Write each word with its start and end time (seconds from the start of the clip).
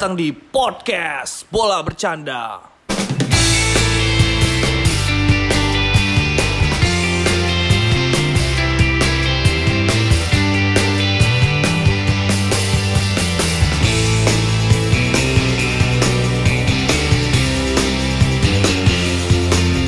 Datang 0.00 0.16
di 0.16 0.32
podcast 0.32 1.44
Bola 1.52 1.84
Bercanda. 1.84 2.56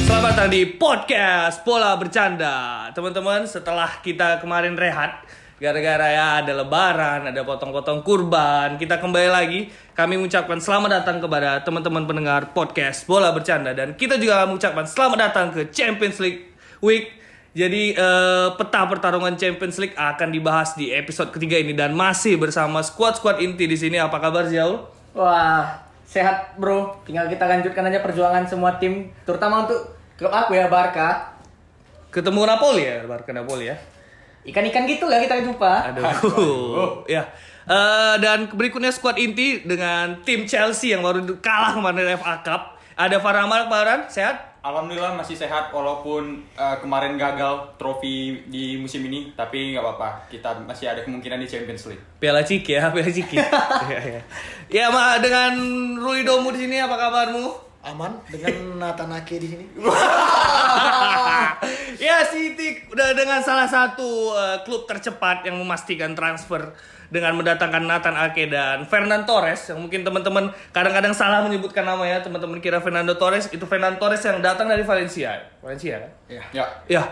Selamat 0.05 0.37
datang 0.37 0.53
di 0.53 0.69
podcast 0.77 1.65
Bola 1.65 1.97
Bercanda. 1.97 2.93
Teman-teman, 2.93 3.49
setelah 3.49 3.89
kita 4.05 4.45
kemarin 4.45 4.77
rehat 4.77 5.25
gara-gara 5.63 6.11
ya 6.11 6.43
ada 6.43 6.59
lebaran, 6.59 7.31
ada 7.31 7.41
potong-potong 7.47 8.03
kurban, 8.03 8.75
kita 8.83 8.99
kembali 8.99 9.31
lagi. 9.31 9.71
Kami 9.95 10.19
mengucapkan 10.19 10.59
selamat 10.59 10.91
datang 10.99 11.23
kepada 11.23 11.63
teman-teman 11.63 12.03
pendengar 12.03 12.51
podcast 12.51 13.07
Bola 13.07 13.31
Bercanda 13.31 13.71
dan 13.71 13.95
kita 13.95 14.19
juga 14.19 14.43
mengucapkan 14.43 14.83
selamat 14.83 15.19
datang 15.31 15.55
ke 15.55 15.71
Champions 15.71 16.19
League 16.19 16.51
Week. 16.83 17.15
Jadi 17.55 17.95
eh, 17.95 18.49
peta 18.59 18.91
pertarungan 18.91 19.39
Champions 19.39 19.79
League 19.79 19.95
akan 19.95 20.35
dibahas 20.35 20.75
di 20.75 20.91
episode 20.91 21.31
ketiga 21.31 21.55
ini 21.63 21.79
dan 21.79 21.95
masih 21.95 22.43
bersama 22.43 22.83
squad-squad 22.83 23.39
inti 23.39 23.71
di 23.71 23.79
sini. 23.79 24.03
Apa 24.03 24.19
kabar 24.19 24.51
Jaul? 24.51 24.83
Wah, 25.15 25.79
sehat 26.03 26.59
bro. 26.59 26.99
Tinggal 27.07 27.31
kita 27.31 27.47
lanjutkan 27.47 27.87
aja 27.87 28.03
perjuangan 28.03 28.51
semua 28.51 28.83
tim, 28.83 29.15
terutama 29.23 29.63
untuk 29.71 29.95
klub 30.19 30.35
aku 30.35 30.59
ya 30.59 30.67
Barca. 30.67 31.39
Ketemu 32.11 32.51
Napoli 32.51 32.83
ya, 32.83 33.07
Barca 33.07 33.31
Napoli 33.31 33.71
ya. 33.71 33.79
Ikan-ikan 34.43 34.85
gitu 34.91 35.07
lah 35.07 35.23
kita 35.23 35.39
jumpa. 35.43 35.95
Aduh. 35.95 37.07
ya. 37.07 37.23
Eh, 37.63 38.15
dan 38.19 38.51
berikutnya 38.51 38.91
squad 38.91 39.15
inti 39.23 39.63
dengan 39.63 40.19
tim 40.27 40.43
Chelsea 40.51 40.91
yang 40.91 41.07
baru 41.07 41.23
kalah 41.39 41.79
kemarin 41.79 42.19
FA 42.19 42.43
Cup. 42.43 42.63
Ada 42.99 43.23
Farhamar 43.23 43.71
kemarin, 43.71 44.05
sehat? 44.11 44.53
Alhamdulillah 44.63 45.19
masih 45.19 45.35
sehat 45.35 45.75
walaupun 45.75 46.39
uh, 46.55 46.79
kemarin 46.79 47.19
gagal 47.19 47.75
trofi 47.83 48.47
di 48.47 48.79
musim 48.79 49.03
ini 49.11 49.35
tapi 49.35 49.75
nggak 49.75 49.83
apa-apa 49.83 50.31
kita 50.31 50.55
masih 50.63 50.87
ada 50.87 51.03
kemungkinan 51.03 51.43
di 51.43 51.51
Champions 51.51 51.91
League. 51.91 52.03
Piala 52.23 52.47
Ciki 52.47 52.79
ya, 52.79 52.87
Piala 52.95 53.11
Ciki. 53.11 53.43
ya, 53.91 53.99
ya. 53.99 54.23
ya, 54.71 54.87
Ma, 54.95 55.19
dengan 55.19 55.59
Rui 55.99 56.23
Domu 56.23 56.55
di 56.55 56.63
sini 56.63 56.79
apa 56.79 56.95
kabarmu? 56.95 57.72
Aman 57.83 58.15
dengan 58.31 58.55
Nathan 58.83 59.11
Ake 59.11 59.43
di 59.43 59.49
sini. 59.51 59.67
ya 62.07 62.23
City 62.31 62.87
udah 62.89 63.15
dengan 63.15 63.43
salah 63.43 63.67
satu 63.67 64.33
uh, 64.33 64.63
klub 64.63 64.87
tercepat 64.87 65.47
yang 65.47 65.59
memastikan 65.59 66.15
transfer 66.15 66.73
dengan 67.13 67.37
mendatangkan 67.37 67.85
Nathan 67.85 68.17
Ake 68.17 68.49
dan 68.49 68.89
Fernando 68.89 69.29
Torres 69.29 69.69
yang 69.69 69.83
mungkin 69.83 70.01
teman-teman 70.01 70.49
kadang-kadang 70.73 71.13
salah 71.13 71.45
menyebutkan 71.45 71.85
namanya 71.85 72.25
teman-teman 72.25 72.57
kira 72.63 72.81
Fernando 72.81 73.13
Torres 73.19 73.53
itu 73.53 73.69
Fernando 73.69 74.01
Torres 74.01 74.25
yang 74.25 74.41
datang 74.41 74.71
dari 74.71 74.87
Valencia. 74.87 75.45
Valencia 75.61 76.09
kan? 76.09 76.13
Ya. 76.55 76.67
ya. 76.89 77.03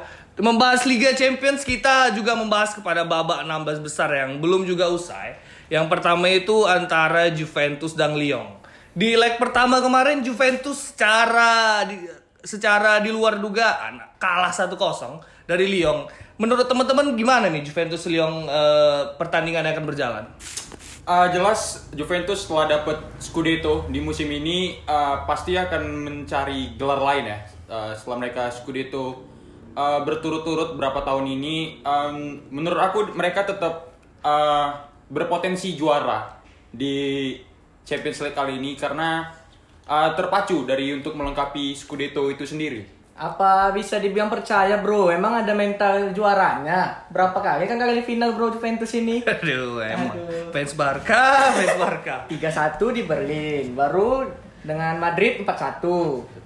Membahas 0.40 0.88
Liga 0.88 1.12
Champions 1.12 1.68
kita 1.68 2.16
juga 2.16 2.32
membahas 2.32 2.72
kepada 2.72 3.05
babak 3.05 3.44
16 3.44 3.84
besar 3.84 4.08
yang 4.08 4.40
belum 4.40 4.64
juga 4.64 4.88
usai. 4.88 5.36
Yang 5.68 5.86
pertama 5.92 6.32
itu 6.32 6.64
antara 6.64 7.28
Juventus 7.28 7.92
dan 7.92 8.16
Lyon 8.16 8.59
di 8.91 9.14
leg 9.14 9.38
pertama 9.38 9.78
kemarin 9.78 10.22
Juventus 10.22 10.91
secara 10.94 11.83
di, 11.86 11.96
secara 12.42 12.98
di 12.98 13.14
luar 13.14 13.38
dugaan 13.38 14.02
kalah 14.19 14.50
1-0 14.50 14.74
dari 15.46 15.67
Lyon. 15.70 16.11
Menurut 16.40 16.67
teman-teman 16.67 17.14
gimana 17.14 17.52
nih 17.52 17.62
Juventus 17.62 18.08
Lyon 18.08 18.48
eh, 18.48 19.02
pertandingan 19.20 19.67
yang 19.67 19.74
akan 19.77 19.86
berjalan? 19.86 20.24
Uh, 21.11 21.27
jelas 21.33 21.90
Juventus 21.96 22.46
setelah 22.46 22.78
dapat 22.78 23.02
Scudetto 23.18 23.89
di 23.90 23.98
musim 23.98 24.30
ini 24.30 24.78
uh, 24.86 25.27
pasti 25.27 25.58
akan 25.58 25.83
mencari 26.07 26.78
gelar 26.78 27.02
lain 27.02 27.24
ya. 27.27 27.39
Uh, 27.67 27.90
setelah 27.96 28.22
mereka 28.22 28.52
Scudetto 28.52 29.27
uh, 29.74 30.01
berturut-turut 30.07 30.78
berapa 30.78 31.02
tahun 31.02 31.27
ini, 31.34 31.83
um, 31.83 32.46
menurut 32.55 32.78
aku 32.78 32.98
mereka 33.17 33.42
tetap 33.42 33.90
uh, 34.22 34.86
berpotensi 35.11 35.74
juara 35.74 36.39
di 36.70 37.34
Champions 37.85 38.20
League 38.23 38.36
kali 38.36 38.58
ini 38.58 38.77
karena 38.79 39.30
uh, 39.91 40.11
terpacu 40.14 40.63
dari 40.63 40.95
untuk 40.95 41.18
melengkapi 41.18 41.74
Scudetto 41.74 42.30
itu 42.30 42.46
sendiri. 42.46 43.01
Apa 43.20 43.68
bisa 43.77 44.01
dibilang 44.01 44.33
percaya 44.33 44.80
bro? 44.80 45.13
Emang 45.13 45.45
ada 45.45 45.52
mental 45.52 46.17
juaranya? 46.17 47.05
Berapa 47.13 47.36
kali 47.36 47.69
kan 47.69 47.77
kali 47.77 48.01
final 48.01 48.33
bro 48.33 48.48
Juventus 48.48 48.96
ini? 48.96 49.20
Aduh, 49.29 49.85
emang 49.85 50.17
Aduh. 50.17 50.48
fans 50.55 50.73
Barca, 50.73 51.24
fans 51.57 51.77
Barca. 51.77 52.17
3-1 52.33 52.96
di 52.96 53.02
Berlin, 53.05 53.64
baru 53.77 54.24
dengan 54.64 54.96
Madrid 54.96 55.45
4-1. 55.45 56.40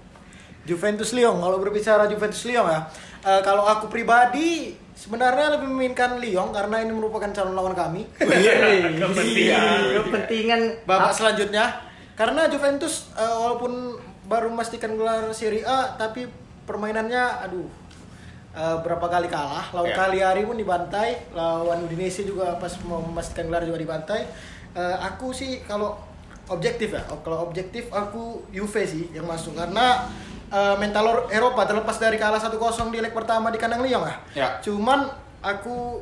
Juventus 0.64 1.12
Lyon. 1.12 1.38
Kalau 1.38 1.60
berbicara 1.60 2.08
Juventus 2.08 2.42
Lyon 2.48 2.66
ya, 2.66 2.80
eh, 3.22 3.40
kalau 3.44 3.68
aku 3.68 3.86
pribadi 3.86 4.72
sebenarnya 4.94 5.58
lebih 5.58 5.68
menginginkan 5.68 6.16
Lyon 6.22 6.54
karena 6.54 6.80
ini 6.80 6.94
merupakan 6.94 7.28
calon 7.34 7.54
lawan 7.58 7.74
kami. 7.74 8.06
Iya, 8.24 8.94
kepentingan. 8.94 9.80
Kepentingan. 10.00 10.60
Babak 10.86 11.12
selanjutnya. 11.12 11.74
Karena 12.14 12.46
Juventus 12.46 13.10
eh, 13.18 13.34
walaupun 13.34 13.98
baru 14.24 14.48
memastikan 14.48 14.94
gelar 14.96 15.28
Serie 15.34 15.66
A 15.66 15.98
tapi 15.98 16.24
permainannya 16.64 17.22
aduh 17.44 17.66
eh, 18.54 18.76
berapa 18.80 19.06
kali 19.10 19.26
kalah. 19.26 19.74
Lawan 19.74 19.90
Ya. 19.90 19.98
Cagliari 19.98 20.46
pun 20.46 20.54
dibantai. 20.54 21.26
Lawan 21.34 21.84
Udinese 21.84 22.22
juga 22.22 22.54
pas 22.56 22.70
mau 22.86 23.02
memastikan 23.02 23.50
gelar 23.50 23.66
juga 23.66 23.82
dibantai. 23.82 24.24
Eh, 24.74 24.96
aku 25.02 25.34
sih 25.34 25.62
kalau 25.66 25.98
objektif 26.44 26.92
ya 26.92 27.02
kalau 27.24 27.40
objektif 27.50 27.90
aku 27.90 28.46
Juve 28.54 28.86
sih 28.86 29.10
yang 29.10 29.26
masuk. 29.26 29.58
Karena 29.58 30.06
eh, 30.54 30.76
mental 30.76 31.04
Eropa 31.28 31.66
terlepas 31.66 31.96
dari 31.96 32.14
kalah 32.14 32.38
1-0 32.38 32.54
di 32.88 33.00
leg 33.00 33.10
pertama 33.10 33.50
di 33.50 33.58
kandang 33.58 33.82
Lyon 33.82 34.02
lah 34.02 34.16
Ya. 34.32 34.56
cuman 34.60 35.10
aku 35.40 35.98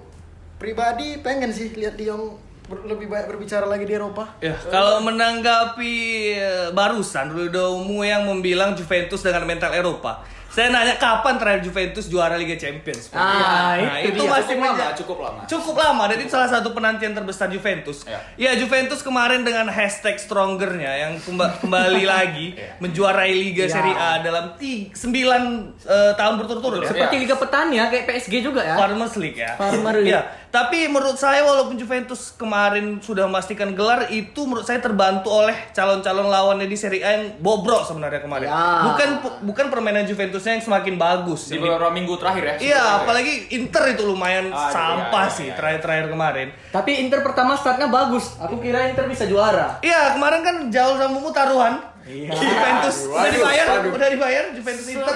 pribadi 0.56 1.18
pengen 1.18 1.50
sih 1.50 1.72
lihat 1.72 1.96
Lyon 1.96 2.36
ber- 2.64 2.86
lebih 2.86 3.08
banyak 3.08 3.26
berbicara 3.26 3.64
lagi 3.64 3.82
di 3.82 3.92
Eropa 3.92 4.38
Ya, 4.38 4.54
kalau 4.68 5.00
menanggapi 5.00 5.94
eh, 6.30 6.68
barusan 6.70 7.28
Rudomu 7.28 8.02
yang 8.02 8.22
membilang 8.24 8.72
Juventus 8.72 9.20
dengan 9.20 9.42
mental 9.44 9.72
Eropa. 9.72 10.22
Saya 10.52 10.68
nanya 10.68 10.94
kapan 10.94 11.40
terakhir 11.40 11.64
Juventus 11.64 12.06
juara 12.06 12.36
Liga 12.36 12.52
Champions? 12.54 13.08
Ah, 13.10 13.72
Nah, 13.72 13.96
itu 13.98 14.12
itu 14.12 14.20
dia. 14.20 14.30
masih 14.30 14.52
cukup 14.52 14.68
lama, 14.68 14.92
cukup 14.92 15.18
lama. 15.18 15.40
Cukup 15.46 15.76
lama 15.78 16.02
dan 16.06 16.18
itu 16.18 16.28
salah 16.28 16.44
satu 16.46 16.68
penantian 16.70 17.12
terbesar 17.12 17.48
Juventus. 17.48 18.04
Ya. 18.04 18.20
Ya, 18.36 18.52
Juventus 18.54 19.00
kemarin 19.00 19.42
dengan 19.42 19.64
hashtag 19.66 20.20
strongernya 20.20 20.92
yang 20.98 21.12
kemba- 21.18 21.56
kembali 21.58 22.04
lagi 22.14 22.52
Ya. 22.52 22.76
menjuarai 22.78 23.32
Liga 23.32 23.64
Ya. 23.64 23.72
Serie 23.72 23.96
A 23.96 24.20
dalam 24.20 24.52
9 24.60 25.72
tahun 26.14 26.34
berturut-turut 26.36 26.84
ya. 26.84 26.88
Seperti 26.90 27.16
Liga 27.18 27.36
Petani 27.36 27.74
ya, 27.74 27.88
kayak 27.88 28.04
PSG 28.06 28.34
juga 28.42 28.60
ya. 28.60 28.76
Farmers 28.76 29.16
League 29.16 29.38
ya. 29.38 29.56
Farmer 29.56 29.96
League. 29.96 30.12
Ya, 30.12 30.20
tapi 30.52 30.84
menurut 30.84 31.16
saya 31.16 31.40
walaupun 31.48 31.80
Juventus 31.80 32.36
kemarin 32.36 33.00
sudah 33.00 33.24
memastikan 33.24 33.72
gelar 33.72 34.12
itu 34.12 34.44
menurut 34.44 34.68
saya 34.68 34.84
terbantu 34.84 35.32
oleh 35.32 35.56
calon-calon 35.72 36.28
lawannya 36.28 36.68
di 36.68 36.76
Serie 36.76 37.00
A 37.00 37.10
yang 37.16 37.40
bobrok 37.40 37.88
sebenarnya 37.88 38.20
kemarin. 38.20 38.52
Ya. 38.52 38.92
Bukan 38.92 39.08
bukan 39.48 39.66
permainan 39.72 40.04
Juventusnya 40.04 40.60
yang 40.60 40.64
semakin 40.68 41.00
bagus. 41.00 41.48
Di 41.48 41.56
Jadi- 41.56 41.64
beberapa 41.64 41.88
minggu 41.88 42.20
terakhir 42.20 42.44
ya. 42.44 42.54
Iya, 42.60 42.82
apalagi 43.00 43.48
Inter 43.56 43.96
itu 43.96 44.04
lumayan 44.04 44.52
Ah, 44.52 44.68
iya, 44.68 44.76
sampah 44.76 45.24
iya, 45.24 45.32
sih 45.32 45.46
iya. 45.48 45.56
terakhir-terakhir 45.56 46.06
kemarin. 46.12 46.48
Tapi 46.68 46.90
Inter 47.00 47.24
pertama 47.24 47.56
startnya 47.56 47.88
bagus. 47.88 48.36
Aku 48.36 48.60
kira 48.60 48.92
Inter 48.92 49.08
bisa 49.08 49.24
juara. 49.24 49.80
Iya, 49.80 50.20
kemarin 50.20 50.44
kan 50.44 50.56
jauh 50.68 51.00
sama 51.00 51.32
taruhan. 51.32 51.80
Iya. 52.04 52.28
Juventus 52.28 53.08
udah 53.08 53.30
dibayar, 53.32 53.66
waduh. 53.72 53.92
udah 53.96 54.08
dibayar 54.12 54.44
Juventus 54.52 54.84
Inter. 54.84 55.14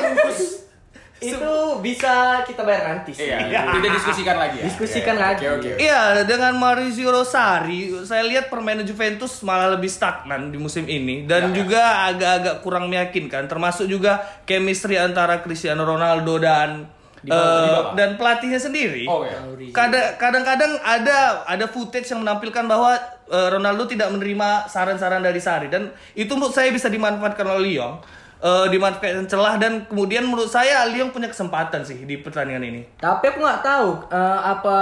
Itu 1.18 1.52
bisa 1.80 2.12
kita 2.42 2.60
bayar 2.60 2.92
nanti 2.92 3.10
sih. 3.10 3.24
Iya, 3.24 3.72
kita 3.72 3.88
diskusikan 3.88 4.36
lagi 4.36 4.56
ya. 4.58 4.64
Diskusikan 4.64 5.14
Iya, 5.14 5.22
lagi. 5.22 5.44
Oke, 5.48 5.56
oke. 5.66 5.80
Iya, 5.80 6.00
dengan 6.22 6.52
Maurizio 6.54 7.08
Rosari, 7.08 7.88
saya 8.04 8.20
lihat 8.22 8.46
permainan 8.46 8.84
Juventus 8.84 9.40
malah 9.40 9.72
lebih 9.72 9.88
stagnan 9.88 10.48
di 10.48 10.56
musim 10.56 10.84
ini 10.84 11.24
dan 11.24 11.50
Ya. 11.50 11.56
juga 11.56 11.82
agak-agak 12.06 12.54
kurang 12.60 12.86
meyakinkan, 12.86 13.44
termasuk 13.44 13.86
juga 13.86 14.18
chemistry 14.44 14.94
antara 14.94 15.40
Cristiano 15.40 15.82
Ronaldo 15.82 16.36
dan 16.36 16.84
Di 17.18 17.28
bawah, 17.28 17.48
di 17.58 17.68
bawah. 17.70 17.92
dan 17.94 18.08
pelatihnya 18.14 18.60
sendiri. 18.60 19.08
Oh. 19.08 19.24
Kada- 19.72 20.14
Kadang-kadang 20.14 20.76
ada 20.78 21.18
ada 21.44 21.64
footage 21.66 22.06
yang 22.06 22.20
menampilkan 22.20 22.62
bahwa 22.62 22.92
eh, 23.26 23.48
Ronaldo 23.48 23.84
tidak 23.84 24.06
menerima 24.10 24.68
saran-saran 24.68 25.18
dari 25.18 25.40
Sari 25.40 25.66
dan 25.66 25.88
itu 26.12 26.30
menurut 26.30 26.52
saya 26.52 26.68
bisa 26.68 26.86
dimanfaatkan 26.86 27.42
oleh 27.48 27.72
Lyon. 27.72 27.98
Eh, 28.46 28.66
dimanfaatkan 28.70 29.26
celah 29.26 29.58
dan 29.58 29.90
kemudian 29.90 30.22
menurut 30.22 30.46
saya 30.46 30.87
Lyon 30.87 31.10
punya 31.10 31.26
kesempatan 31.26 31.82
sih 31.82 32.06
di 32.06 32.14
pertandingan 32.16 32.62
ini. 32.62 32.81
Tapi 32.94 33.25
aku 33.26 33.43
nggak 33.43 33.58
tahu 33.60 34.06
eh, 34.06 34.40
apa 34.46 34.78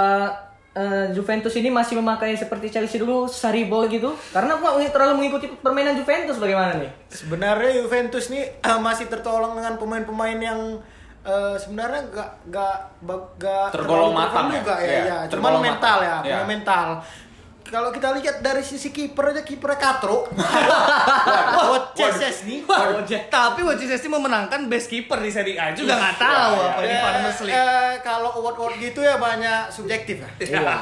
eh, 0.71 1.09
Juventus 1.09 1.49
ini 1.55 1.73
masih 1.73 1.97
memakai 1.97 2.37
seperti 2.37 2.69
Chelsea 2.69 3.01
dulu 3.01 3.25
Saribol 3.25 3.89
gitu. 3.89 4.13
Karena 4.29 4.53
aku 4.53 4.69
nggak 4.69 4.93
terlalu 4.93 5.13
mengikuti 5.17 5.49
permainan 5.49 5.97
Juventus 5.97 6.37
bagaimana 6.37 6.77
nih? 6.77 6.91
Sebenarnya 7.09 7.81
Juventus 7.81 8.29
nih 8.29 8.43
eh, 8.53 8.79
masih 8.79 9.09
tertolong 9.09 9.57
dengan 9.57 9.81
pemain-pemain 9.81 10.37
yang 10.37 10.59
eh, 11.25 11.55
sebenarnya 11.57 12.01
gak 12.13 12.29
gak 12.53 12.77
Tergolong 13.73 14.13
matang 14.13 14.45
ya? 14.45 14.61
juga 14.61 14.75
ya, 14.77 14.85
Iya, 14.85 14.99
ya. 15.01 15.17
Cuman 15.25 15.29
tergolong 15.31 15.63
mental 15.65 15.97
matang. 15.97 16.05
ya, 16.05 16.15
punya 16.21 16.45
mental. 16.45 16.87
Kalau 17.65 17.89
kita 17.89 18.13
lihat 18.13 18.39
dari 18.39 18.61
sisi 18.61 18.89
kiper 18.89 19.33
aja 19.33 19.41
kipernya 19.41 19.75
Katro. 19.75 20.29
Wojciech 21.65 22.39
nih. 22.45 22.59
Tapi 23.27 23.59
Wojciech 23.61 23.97
ini 23.97 24.09
memenangkan 24.11 24.65
best 24.65 24.87
keeper 24.87 25.19
di 25.19 25.29
Serie 25.29 25.57
A 25.57 25.73
juga 25.73 25.95
nggak 25.95 26.15
tahu 26.15 26.55
apa 26.61 26.79
di 26.79 26.87
Eh, 26.87 27.01
Farmers 27.01 27.39
League. 27.41 27.55
eh, 27.55 27.93
kalau 27.99 28.29
award-award 28.35 28.77
gitu 28.79 29.01
ya 29.01 29.17
banyak 29.17 29.69
subjektif 29.69 30.21
ya. 30.21 30.29
Iya. 30.39 30.77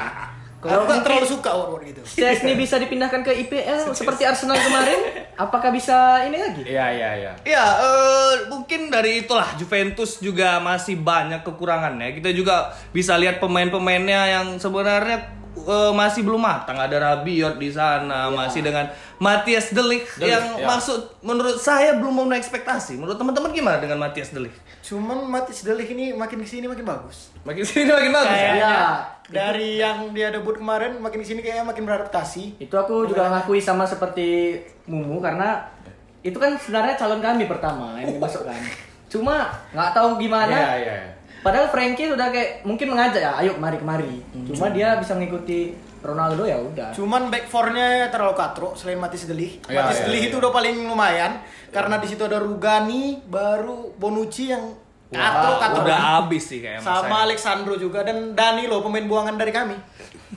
Kalau 0.59 0.87
nggak 0.87 1.03
terlalu 1.03 1.27
suka 1.27 1.49
award-award 1.51 1.83
gitu. 1.85 2.01
Chesney 2.05 2.55
bisa 2.55 2.75
dipindahkan 2.77 3.19
ke 3.19 3.35
IPL 3.37 3.91
seperti 3.91 4.23
Arsenal 4.23 4.55
kemarin, 4.55 4.99
apakah 5.35 5.71
bisa 5.71 6.23
ini 6.23 6.39
lagi? 6.39 6.63
Iya 6.63 6.87
iya 6.89 7.09
iya. 7.15 7.31
Ya, 7.43 7.63
eh, 7.79 8.47
mungkin 8.47 8.87
dari 8.87 9.23
itulah 9.23 9.55
Juventus 9.55 10.19
juga 10.19 10.59
masih 10.59 10.95
banyak 10.95 11.43
kekurangannya. 11.43 12.15
Kita 12.15 12.31
juga 12.31 12.71
bisa 12.91 13.15
lihat 13.15 13.39
pemain-pemainnya 13.39 14.21
yang 14.29 14.47
sebenarnya 14.55 15.42
eh, 15.55 15.91
masih 15.91 16.21
belum 16.21 16.37
matang. 16.37 16.75
Ada 16.75 16.97
Rabiot 16.97 17.55
di 17.55 17.69
sana, 17.69 18.27
masih 18.29 18.61
dengan 18.61 18.89
Matthias 19.17 19.69
De 19.69 19.79
Ligt 19.79 20.09
De 20.15 20.25
Ligt, 20.25 20.31
yang 20.31 20.45
ya. 20.57 20.67
maksud 20.67 20.99
menurut 21.21 21.55
saya 21.55 21.95
belum 21.95 22.13
memenuhi 22.13 22.37
ekspektasi. 22.37 22.95
Menurut 22.95 23.15
teman-teman 23.15 23.49
gimana 23.49 23.77
dengan 23.77 23.97
Matthias 23.97 24.29
De 24.29 24.41
Ligt? 24.41 24.57
Cuman 24.83 25.15
Matis 25.23 25.63
Delik 25.63 25.87
ini 25.89 26.11
makin 26.11 26.37
ke 26.37 26.45
sini 26.45 26.67
makin 26.67 26.83
bagus. 26.83 27.31
Makin 27.47 27.63
sini 27.63 27.87
makin 27.87 28.11
bagus. 28.11 28.27
ya? 28.29 28.35
Kayaknya 28.35 28.59
Ya. 28.59 28.83
dari 29.31 29.69
yang 29.79 30.11
dia 30.11 30.27
debut 30.27 30.59
kemarin 30.59 30.99
makin 30.99 31.23
ke 31.23 31.25
sini 31.25 31.39
kayaknya 31.39 31.63
makin 31.63 31.87
beradaptasi. 31.87 32.59
Itu 32.59 32.75
aku 32.75 33.07
juga 33.07 33.31
ngakui 33.31 33.63
sama 33.63 33.87
seperti 33.87 34.59
Mumu 34.83 35.23
karena 35.23 35.63
itu 36.19 36.35
kan 36.35 36.59
sebenarnya 36.59 36.99
calon 36.99 37.23
kami 37.23 37.47
pertama 37.47 37.95
yang 37.95 38.11
dimasukkan. 38.19 38.51
Cuma 39.07 39.55
nggak 39.71 39.91
tahu 39.95 40.19
gimana. 40.19 40.51
Iya 40.51 40.71
iya. 40.75 40.95
iya. 40.99 41.11
Padahal 41.43 41.67
Frankie 41.67 42.07
sudah 42.07 42.31
kayak 42.31 42.63
mungkin 42.63 42.87
mengajak 42.95 43.19
ya, 43.19 43.31
ayo 43.43 43.59
mari 43.59 43.75
kemari. 43.75 44.23
Cuma 44.47 44.71
dia 44.71 44.95
bisa 44.95 45.11
mengikuti 45.13 45.75
Ronaldo 45.99 46.43
ya 46.47 46.55
udah. 46.59 46.95
Cuman 46.95 47.27
back 47.27 47.51
four-nya 47.51 48.07
terlalu 48.07 48.35
katro 48.35 48.75
selain 48.79 48.99
Matis 48.99 49.27
Delik. 49.27 49.63
Iya, 49.67 49.83
Matis 49.83 49.99
iya, 49.99 50.05
Delik 50.07 50.21
iya. 50.23 50.29
itu 50.31 50.35
udah 50.39 50.51
paling 50.55 50.75
lumayan 50.87 51.43
karena 51.71 51.95
di 51.99 52.07
situ 52.07 52.23
ada 52.23 52.39
Rugani, 52.39 53.23
baru 53.27 53.91
Bonucci 53.99 54.55
yang 54.55 54.71
katro 55.11 55.51
katro. 55.59 55.83
Udah 55.83 55.99
habis 56.23 56.43
sih 56.47 56.59
kayak 56.63 56.79
Sama 56.79 57.27
Alexandro 57.27 57.75
juga 57.75 58.07
dan 58.07 58.35
Danilo 58.35 58.79
pemain 58.79 59.03
buangan 59.03 59.35
dari 59.35 59.51
kami. 59.51 59.75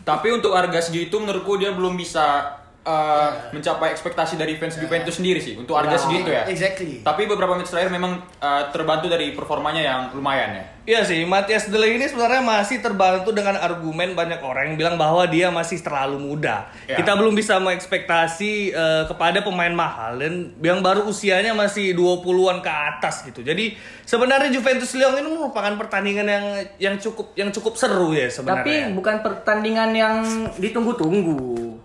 Tapi 0.03 0.29
untuk 0.31 0.55
harga 0.55 0.91
segitu 0.91 1.19
menurutku 1.19 1.59
dia 1.59 1.75
belum 1.75 1.99
bisa 1.99 2.47
uh, 2.87 3.51
mencapai 3.51 3.91
ekspektasi 3.91 4.39
dari 4.39 4.55
fans 4.55 4.79
Juventus 4.79 5.19
sendiri 5.19 5.43
sih 5.43 5.59
untuk 5.59 5.75
harga 5.75 5.93
Ya. 5.93 6.01
segitu 6.01 6.29
ya. 6.31 6.43
Exactly. 6.47 7.03
Tapi 7.03 7.27
beberapa 7.27 7.53
match 7.53 7.69
terakhir 7.69 7.91
memang 7.91 8.23
uh, 8.39 8.63
terbantu 8.71 9.11
dari 9.11 9.35
performanya 9.35 9.83
yang 9.83 10.01
lumayan 10.15 10.55
ya. 10.55 10.65
Iya 10.87 11.03
sih, 11.03 11.27
Matthias 11.27 11.67
De 11.67 11.75
Ligt 11.75 11.99
ini 11.99 12.07
sebenarnya 12.07 12.47
masih 12.47 12.79
terbantu 12.79 13.35
dengan 13.35 13.59
argumen 13.59 14.15
banyak 14.15 14.39
orang 14.39 14.71
yang 14.71 14.77
bilang 14.79 14.95
bahwa 14.95 15.27
dia 15.27 15.51
masih 15.51 15.83
terlalu 15.83 16.23
muda. 16.23 16.71
Ya. 16.87 16.95
Kita 16.95 17.19
belum 17.19 17.35
bisa 17.35 17.59
mengekspektasi 17.59 18.71
eh, 18.71 19.03
kepada 19.11 19.43
pemain 19.43 19.75
mahal 19.75 20.23
dan 20.23 20.55
yang 20.63 20.79
baru 20.79 21.11
usianya 21.11 21.59
masih 21.59 21.91
20-an 21.91 22.63
ke 22.63 22.71
atas 22.71 23.27
gitu. 23.27 23.43
Jadi 23.43 23.75
sebenarnya 24.07 24.55
Juventus 24.55 24.95
Lyon 24.95 25.19
ini 25.19 25.27
merupakan 25.27 25.75
pertandingan 25.75 26.23
yang 26.23 26.47
yang 26.79 26.95
cukup 27.03 27.35
yang 27.35 27.51
cukup 27.51 27.75
seru 27.75 28.15
ya 28.15 28.31
Tapi 28.31 28.35
sebenarnya. 28.47 28.95
bukan 28.95 29.17
pertandingan 29.27 29.91
yang 29.91 30.17
ditunggu-tunggu. 30.55 31.83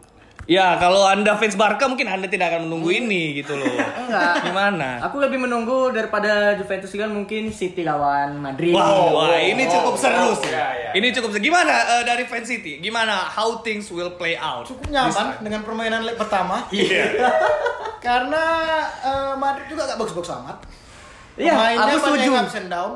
Ya, 0.50 0.74
kalau 0.82 1.06
Anda 1.06 1.38
fans 1.38 1.54
Barca 1.54 1.86
mungkin 1.86 2.10
Anda 2.10 2.26
tidak 2.26 2.50
akan 2.54 2.66
menunggu 2.66 2.90
ini 2.90 3.38
gitu 3.38 3.54
loh. 3.54 3.70
Enggak. 3.70 4.42
Gimana? 4.42 4.98
Aku 5.06 5.22
lebih 5.22 5.38
menunggu 5.38 5.94
daripada 5.94 6.58
Juventus 6.58 6.90
kan 6.90 7.14
mungkin 7.14 7.54
City 7.54 7.86
lawan 7.86 8.42
Madrid. 8.42 8.74
Wah, 8.74 9.14
wah, 9.14 9.38
ini 9.38 9.70
cukup 9.70 9.94
seru 9.94 10.34
sih. 10.42 10.50
Ya, 10.50 10.74
ya. 10.74 10.92
Ini 10.98 11.14
cukup 11.14 11.38
seru. 11.38 11.46
Gimana 11.46 12.02
eh, 12.02 12.04
dari 12.10 12.26
fans 12.26 12.50
City? 12.50 12.82
Gimana 12.82 13.22
how 13.30 13.62
things 13.62 13.86
will 13.94 14.18
play 14.18 14.34
out? 14.34 14.66
Cukup 14.66 14.90
nyaman 14.90 15.38
dengan 15.46 15.62
permainan 15.62 16.02
leg 16.04 16.18
pertama. 16.18 16.66
Iya. 16.74 17.22
Karena 18.06 18.44
eh, 19.06 19.34
Madrid 19.38 19.70
juga 19.70 19.86
gak 19.94 20.00
bagus-bagus 20.02 20.34
amat. 20.42 20.58
Iya, 21.38 21.54
aku 21.86 21.98
setuju. 22.02 22.30
ups 22.34 22.58
and 22.58 22.70
down. 22.74 22.92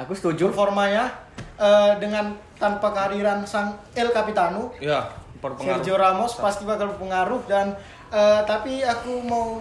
Aku 0.00 0.12
setuju. 0.16 0.48
Performanya 0.48 1.12
eh, 1.60 1.92
dengan 2.00 2.32
tanpa 2.60 2.92
kehadiran 2.92 3.44
sang 3.48 3.72
El 3.96 4.12
Capitano, 4.12 4.68
Ya, 4.80 5.00
berpengaruh. 5.40 5.80
Sergio 5.80 5.96
Ramos 5.96 6.32
pasti 6.36 6.62
bakal 6.64 6.94
berpengaruh 6.96 7.40
dan 7.48 7.74
eh, 8.12 8.40
tapi 8.44 8.84
aku 8.84 9.24
mau 9.24 9.60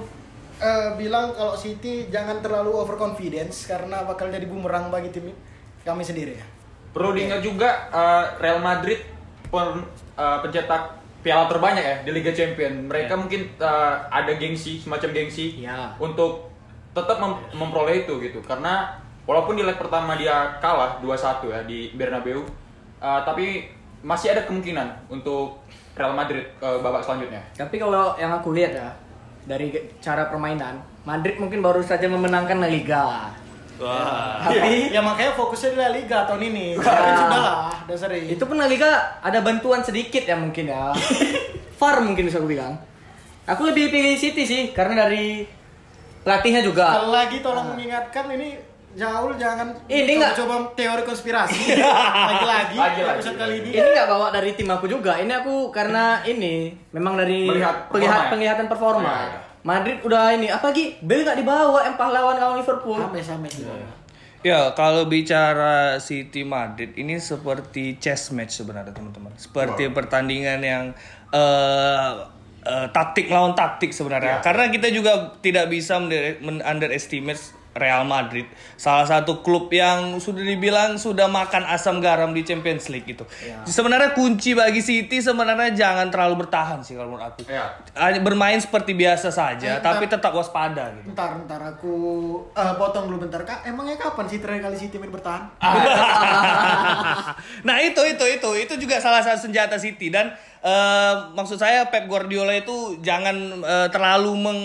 eh, 0.59 0.89
bilang 0.99 1.31
kalau 1.33 1.55
City 1.55 2.07
jangan 2.07 2.43
terlalu 2.43 2.75
overconfidence 2.75 3.65
karena 3.65 4.03
bakal 4.03 4.27
jadi 4.27 4.45
bumerang 4.45 4.91
bagi 4.91 5.09
tim 5.09 5.31
kami 5.83 6.03
sendiri 6.03 6.35
ya. 6.37 6.45
Perlu 6.89 7.13
diingat 7.13 7.45
juga 7.45 7.85
uh, 7.93 8.25
Real 8.41 8.57
Madrid 8.59 8.97
pen- 9.53 9.85
uh, 10.17 10.37
pencetak 10.41 10.97
piala 11.21 11.45
terbanyak 11.45 11.85
ya 11.85 11.95
di 12.01 12.09
Liga 12.09 12.33
Champion. 12.33 12.89
Mereka 12.89 13.13
mungkin 13.13 13.45
uh, 13.61 14.09
ada 14.09 14.33
gengsi, 14.35 14.81
semacam 14.81 15.13
gengsi 15.13 15.61
Ya. 15.61 15.93
untuk 16.01 16.49
tetap 16.97 17.21
mem- 17.21 17.45
memperoleh 17.53 18.09
itu 18.09 18.17
gitu. 18.17 18.41
Karena 18.41 18.97
walaupun 19.29 19.53
di 19.53 19.61
leg 19.61 19.77
pertama 19.77 20.17
dia 20.17 20.57
kalah 20.57 20.97
2-1 21.05 21.45
ya 21.53 21.61
di 21.69 21.93
Bernabeu, 21.93 22.41
uh, 22.97 23.21
tapi 23.21 23.69
masih 24.03 24.31
ada 24.31 24.47
kemungkinan 24.47 25.11
untuk 25.11 25.59
Real 25.95 26.15
Madrid 26.15 26.47
ke 26.55 26.67
babak 26.79 27.03
selanjutnya. 27.03 27.43
Tapi 27.55 27.75
kalau 27.75 28.15
yang 28.15 28.31
aku 28.31 28.55
lihat 28.55 28.71
ya 28.71 28.89
dari 29.43 29.75
cara 29.99 30.31
permainan, 30.31 30.79
Madrid 31.03 31.35
mungkin 31.41 31.59
baru 31.59 31.83
saja 31.83 32.07
memenangkan 32.07 32.63
La 32.63 32.69
Liga. 32.71 33.33
Wah. 33.79 34.43
Tapi 34.43 34.91
Ya 34.91 34.99
makanya 34.99 35.35
fokusnya 35.35 35.75
di 35.75 35.77
La 35.79 35.89
Liga 35.91 36.27
tahun 36.27 36.51
ini. 36.51 36.75
Tapi 36.79 37.11
sudah 37.15 37.39
lah, 37.39 37.71
udah 37.87 37.97
sering. 37.99 38.25
itu 38.27 38.43
pun 38.43 38.55
La 38.59 38.67
Liga 38.67 39.19
ada 39.19 39.39
bantuan 39.43 39.83
sedikit 39.83 40.23
ya 40.23 40.35
mungkin 40.39 40.71
ya. 40.71 40.95
Far 41.79 42.03
mungkin 42.03 42.27
bisa 42.27 42.39
aku 42.39 42.51
bilang. 42.51 42.75
Aku 43.49 43.65
lebih 43.65 43.89
pilih 43.89 44.13
City 44.15 44.45
sih 44.45 44.61
karena 44.71 45.07
dari 45.07 45.43
pelatihnya 46.23 46.61
juga. 46.61 46.95
Sekali 46.95 47.11
lagi 47.11 47.37
tolong 47.41 47.73
mengingatkan 47.73 48.29
ini 48.35 48.68
Jaul 48.89 49.37
jangan 49.37 49.69
Ini 49.85 50.17
nggak- 50.17 50.33
coba 50.33 50.73
teori 50.73 51.03
konspirasi 51.03 51.77
lagi-lagi 52.49 52.77
episode 53.05 53.37
kali 53.37 53.61
ini. 53.61 53.69
Ini 53.75 53.87
nggak 53.87 54.07
bawa 54.07 54.27
dari 54.29 54.53
tim 54.53 54.65
aku 54.65 54.85
juga. 54.85 55.13
Ini 55.15 55.29
aku 55.35 55.69
karena 55.69 56.23
ini 56.23 56.73
memang 56.89 57.13
dari 57.13 57.45
Melihat 57.45 57.85
performa 57.87 58.17
ya? 58.17 58.29
penglihatan 58.29 58.65
performa. 58.65 59.05
Ya, 59.05 59.21
ya. 59.27 59.39
Madrid 59.59 59.99
udah 59.99 60.33
ini 60.33 60.47
apalagi 60.47 60.97
Bale 60.99 61.21
nggak 61.21 61.37
dibawa 61.37 61.79
yang 61.83 61.95
pahlawan 61.95 62.35
kawan 62.35 62.57
Liverpool. 62.57 62.97
Sampai 62.97 63.21
sampai 63.21 63.49
Ya, 64.39 64.71
kalau 64.71 65.03
bicara 65.05 65.99
City 65.99 66.47
Madrid 66.47 66.95
ini 66.95 67.19
seperti 67.19 67.99
chess 67.99 68.31
match 68.31 68.55
sebenarnya 68.55 68.89
teman-teman. 68.89 69.35
Seperti 69.35 69.91
pertandingan 69.91 70.59
yang 70.59 70.83
eh 71.29 72.11
eh, 72.59 72.87
taktik 72.89 73.27
lawan 73.27 73.51
taktik 73.51 73.91
sebenarnya. 73.91 74.39
Karena 74.39 74.67
kita 74.67 74.87
juga 74.89 75.35
tidak 75.37 75.67
bisa 75.67 75.99
men- 75.99 76.63
underestimate 76.63 77.58
Real 77.77 78.01
Madrid, 78.01 78.49
salah 78.75 79.05
satu 79.05 79.45
klub 79.45 79.69
yang 79.69 80.17
sudah 80.17 80.41
dibilang 80.41 80.97
sudah 80.97 81.29
makan 81.29 81.69
asam 81.69 82.01
garam 82.01 82.33
di 82.33 82.41
Champions 82.41 82.89
League 82.89 83.05
gitu. 83.05 83.29
Sebenarnya 83.69 84.17
kunci 84.17 84.57
bagi 84.57 84.81
City 84.81 85.21
sebenarnya 85.21 85.69
jangan 85.77 86.09
terlalu 86.09 86.45
bertahan 86.45 86.81
sih 86.81 86.97
kalau 86.97 87.13
menurut 87.13 87.29
aku. 87.29 87.45
Ya. 87.45 87.69
Bermain 88.25 88.57
seperti 88.57 88.97
biasa 88.97 89.29
saja, 89.29 89.77
tapi 89.85 90.09
tetap 90.09 90.33
waspada 90.33 90.89
gitu. 90.97 91.13
Bentar, 91.13 91.37
bentar 91.37 91.61
aku 91.61 91.95
eh, 92.57 92.73
potong 92.73 93.05
dulu 93.05 93.29
bentar 93.29 93.45
kak. 93.45 93.61
Emangnya 93.69 94.01
kapan 94.01 94.25
sih 94.25 94.41
terakhir 94.41 94.65
kali 94.65 94.77
City 94.77 94.97
main 94.97 95.13
bertahan? 95.13 95.45
nah 97.67 97.77
itu 97.79 98.01
itu 98.01 98.25
itu 98.25 98.49
itu 98.65 98.73
juga 98.81 98.97
salah 98.97 99.21
satu 99.21 99.45
senjata 99.45 99.77
City 99.77 100.09
dan 100.09 100.33
eh, 100.65 101.13
maksud 101.37 101.61
saya 101.61 101.85
Pep 101.93 102.09
Guardiola 102.09 102.57
itu 102.57 102.97
jangan 103.05 103.61
eh, 103.61 103.87
terlalu 103.93 104.33
meng 104.35 104.61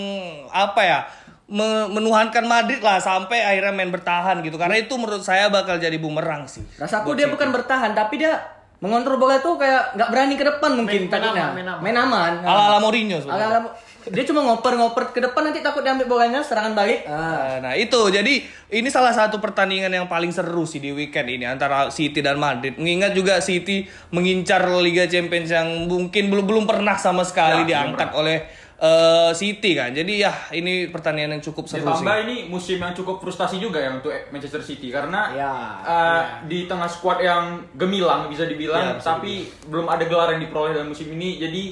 apa 0.49 0.81
ya 0.81 0.99
menuhankan 1.47 2.41
Madrid 2.41 2.81
lah 2.81 2.97
sampai 2.97 3.45
akhirnya 3.45 3.69
main 3.69 3.93
bertahan 3.93 4.41
gitu 4.41 4.57
karena 4.57 4.81
itu 4.81 4.97
menurut 4.97 5.21
saya 5.21 5.53
bakal 5.53 5.77
jadi 5.77 5.93
bumerang 6.01 6.49
sih. 6.49 6.65
Rasaku 6.75 7.13
dia 7.13 7.29
bukan 7.29 7.53
bertahan 7.53 7.93
tapi 7.93 8.17
dia 8.17 8.41
mengontrol 8.81 9.15
bola 9.15 9.39
tuh 9.39 9.55
kayak 9.55 9.93
nggak 9.93 10.09
berani 10.09 10.35
ke 10.35 10.45
depan 10.45 10.71
mungkin 10.73 11.05
Main- 11.05 11.11
main 11.11 11.21
takutnya. 11.21 11.45
aman, 11.47 11.55
main 11.55 11.67
aman. 11.69 11.81
Main 11.81 11.97
aman. 11.97 12.31
ala 12.43 12.61
ala 12.69 12.77
Mourinho. 12.81 13.17
Ala-ala- 13.23 13.73
dia 14.05 14.21
cuma 14.21 14.45
ngoper-ngoper 14.45 15.09
ke 15.09 15.19
depan 15.21 15.49
nanti 15.49 15.65
takut 15.65 15.81
diambil 15.81 16.05
bolanya 16.05 16.37
serangan 16.37 16.77
balik. 16.77 17.09
Ah. 17.09 17.57
Nah, 17.57 17.69
nah, 17.69 17.73
itu 17.73 17.97
jadi 18.13 18.45
ini 18.69 18.89
salah 18.93 19.09
satu 19.09 19.41
pertandingan 19.41 19.89
yang 19.89 20.05
paling 20.05 20.29
seru 20.29 20.61
sih 20.69 20.77
di 20.77 20.93
weekend 20.93 21.25
ini 21.25 21.41
antara 21.41 21.89
City 21.89 22.21
dan 22.21 22.37
Madrid. 22.37 22.77
Mengingat 22.77 23.17
juga 23.17 23.41
City 23.41 23.89
mengincar 24.13 24.61
Liga 24.77 25.09
Champions 25.09 25.49
yang 25.49 25.89
mungkin 25.89 26.29
belum 26.29 26.45
belum 26.45 26.65
pernah 26.69 26.93
sama 26.97 27.25
sekali 27.25 27.65
Ya, 27.65 27.81
diangkat 27.81 28.13
oleh 28.13 28.45
eh, 28.79 29.31
City 29.31 29.71
kan. 29.75 29.91
Jadi 29.95 30.23
ya 30.23 30.33
ini 30.51 30.91
pertandingan 30.91 31.39
yang 31.39 31.43
cukup 31.43 31.65
seru 31.67 31.83
sih. 31.83 32.03
Ditambah 32.03 32.17
ini 32.27 32.35
musim 32.51 32.77
yang 32.79 32.93
cukup 32.95 33.23
frustasi 33.23 33.59
juga 33.59 33.79
ya 33.79 33.95
untuk 33.95 34.11
Manchester 34.31 34.59
City 34.63 34.91
karena 34.91 35.31
Ya, 35.35 35.53
uh, 35.81 36.23
di 36.47 36.67
tengah 36.67 36.87
skuad 36.87 37.23
yang 37.23 37.63
gemilang 37.75 38.27
bisa 38.27 38.47
dibilang, 38.47 38.95
Ya, 38.95 38.99
bisa 38.99 39.15
tapi 39.15 39.47
belum 39.67 39.87
ada 39.87 40.03
gelar 40.07 40.35
yang 40.35 40.41
diperoleh 40.43 40.75
dalam 40.75 40.91
musim 40.91 41.11
ini. 41.11 41.39
Jadi 41.39 41.63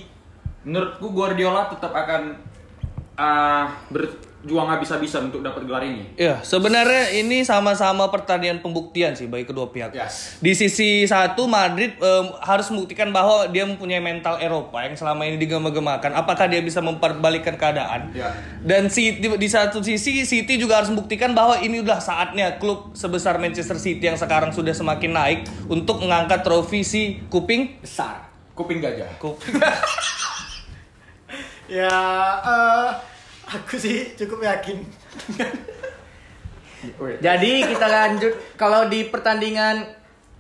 menurutku 0.64 1.12
Guardiola 1.12 1.68
tetap 1.68 1.92
akan 1.92 2.40
uh, 3.20 3.66
ber- 3.92 4.33
juang 4.44 4.68
habis-habisan 4.68 5.32
untuk 5.32 5.40
dapat 5.40 5.64
gelar 5.64 5.84
ini. 5.88 6.04
Ya, 6.20 6.44
sebenarnya 6.44 7.16
ini 7.16 7.48
sama-sama 7.48 8.12
pertandingan 8.12 8.60
pembuktian 8.60 9.16
sih 9.16 9.32
bagi 9.32 9.48
kedua 9.48 9.72
pihak. 9.72 9.96
Yes. 9.96 10.38
Di 10.44 10.52
sisi 10.52 11.08
satu 11.08 11.48
Madrid 11.48 11.96
em, 11.96 12.26
harus 12.44 12.68
membuktikan 12.68 13.16
bahwa 13.16 13.48
dia 13.48 13.64
mempunyai 13.64 14.04
mental 14.04 14.44
Eropa 14.44 14.84
yang 14.84 15.00
selama 15.00 15.24
ini 15.24 15.40
digema-gemakan. 15.40 16.12
Apakah 16.12 16.52
dia 16.52 16.60
bisa 16.60 16.84
memperbalikkan 16.84 17.56
keadaan? 17.56 18.12
Ya. 18.12 18.36
Dan 18.60 18.92
City 18.92 19.24
di 19.24 19.50
satu 19.50 19.80
sisi 19.80 20.28
City 20.28 20.60
juga 20.60 20.84
harus 20.84 20.92
membuktikan 20.92 21.32
bahwa 21.32 21.56
ini 21.64 21.80
udah 21.80 22.04
saatnya 22.04 22.60
klub 22.60 22.92
sebesar 22.92 23.40
Manchester 23.40 23.80
City 23.80 24.12
yang 24.12 24.20
sekarang 24.20 24.52
sudah 24.52 24.76
semakin 24.76 25.12
naik 25.16 25.40
untuk 25.72 26.04
mengangkat 26.04 26.44
trofi 26.44 26.84
si 26.84 27.24
kuping 27.32 27.80
Besar. 27.80 28.28
Kuping 28.54 28.84
gajah. 28.84 29.10
kuping. 29.24 29.56
Ya, 31.64 31.90
eh, 32.44 32.90
aku 33.48 33.76
sih 33.76 34.16
cukup 34.16 34.44
yakin. 34.44 34.78
Jadi 37.24 37.52
kita 37.64 37.88
lanjut 37.88 38.34
kalau 38.60 38.92
di 38.92 39.08
pertandingan 39.08 39.88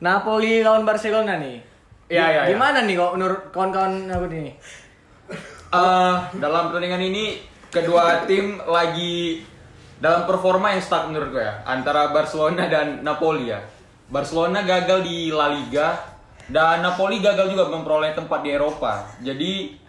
Napoli 0.03 0.59
lawan 0.59 0.83
Barcelona 0.83 1.39
nih. 1.39 1.63
Iya, 2.11 2.25
iya, 2.27 2.41
iya. 2.45 2.51
Gimana 2.51 2.83
nih 2.83 2.99
kok 2.99 3.13
menurut 3.15 3.41
kawan-kawan 3.55 4.11
aku 4.11 4.25
nih? 4.27 4.51
Eh, 5.73 6.15
dalam 6.37 6.69
pertandingan 6.69 7.03
ini 7.09 7.39
kedua 7.73 8.27
tim 8.29 8.61
lagi 8.61 9.41
dalam 9.97 10.27
performa 10.27 10.75
yang 10.75 10.83
stuck 10.83 11.09
menurut 11.09 11.33
gue 11.33 11.41
ya 11.41 11.63
antara 11.63 12.11
Barcelona 12.11 12.67
dan 12.67 13.01
Napoli 13.01 13.49
ya. 13.49 13.63
Barcelona 14.11 14.61
gagal 14.67 15.01
di 15.07 15.31
La 15.31 15.47
Liga 15.49 15.95
dan 16.51 16.83
Napoli 16.83 17.23
gagal 17.23 17.49
juga 17.55 17.71
memperoleh 17.71 18.11
tempat 18.13 18.43
di 18.43 18.49
Eropa. 18.51 19.07
Jadi 19.23 19.79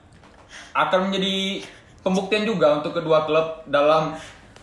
akan 0.73 1.11
menjadi 1.11 1.67
pembuktian 2.05 2.45
juga 2.45 2.77
untuk 2.77 2.93
kedua 2.93 3.25
klub 3.25 3.65
dalam 3.65 4.13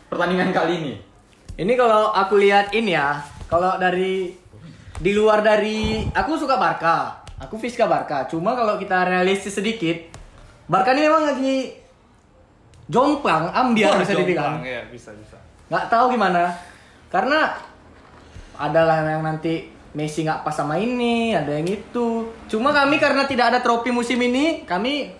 pertandingan 0.07 0.53
kali 0.53 0.73
ini. 0.77 0.93
Ini 1.57 1.73
kalau 1.73 2.13
aku 2.13 2.37
lihat 2.37 2.71
ini 2.77 2.93
ya, 2.93 3.25
kalau 3.49 3.75
dari 3.81 4.31
di 5.01 5.11
luar 5.17 5.41
dari 5.41 6.05
aku 6.13 6.37
suka 6.37 6.61
Barca, 6.61 7.25
aku 7.41 7.57
Fiska 7.57 7.89
Barca. 7.89 8.29
Cuma 8.29 8.53
kalau 8.53 8.77
kita 8.77 9.03
realistis 9.09 9.57
sedikit, 9.57 9.97
Barca 10.69 10.93
ini 10.93 11.01
memang 11.09 11.23
lagi 11.33 11.73
jomplang, 12.85 13.49
ambiar 13.49 13.97
bisa 13.97 14.13
dibilang. 14.13 14.61
Ya, 14.61 14.85
bisa 14.87 15.09
bisa. 15.17 15.41
Nggak 15.67 15.89
tahu 15.89 16.13
gimana, 16.13 16.53
karena 17.09 17.57
adalah 18.61 19.01
yang 19.01 19.25
nanti 19.25 19.81
Messi 19.91 20.23
nggak 20.23 20.47
pas 20.47 20.55
sama 20.55 20.79
ini, 20.79 21.35
ada 21.35 21.51
yang 21.51 21.67
itu. 21.67 22.31
Cuma 22.47 22.71
kami 22.71 22.95
karena 22.95 23.27
tidak 23.27 23.51
ada 23.51 23.59
trofi 23.59 23.91
musim 23.91 24.15
ini, 24.23 24.63
kami 24.63 25.11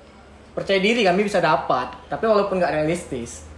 percaya 0.55 0.79
diri 0.79 1.03
kami 1.03 1.27
bisa 1.27 1.43
dapat. 1.43 2.07
Tapi 2.07 2.23
walaupun 2.27 2.59
nggak 2.59 2.73
realistis. 2.81 3.50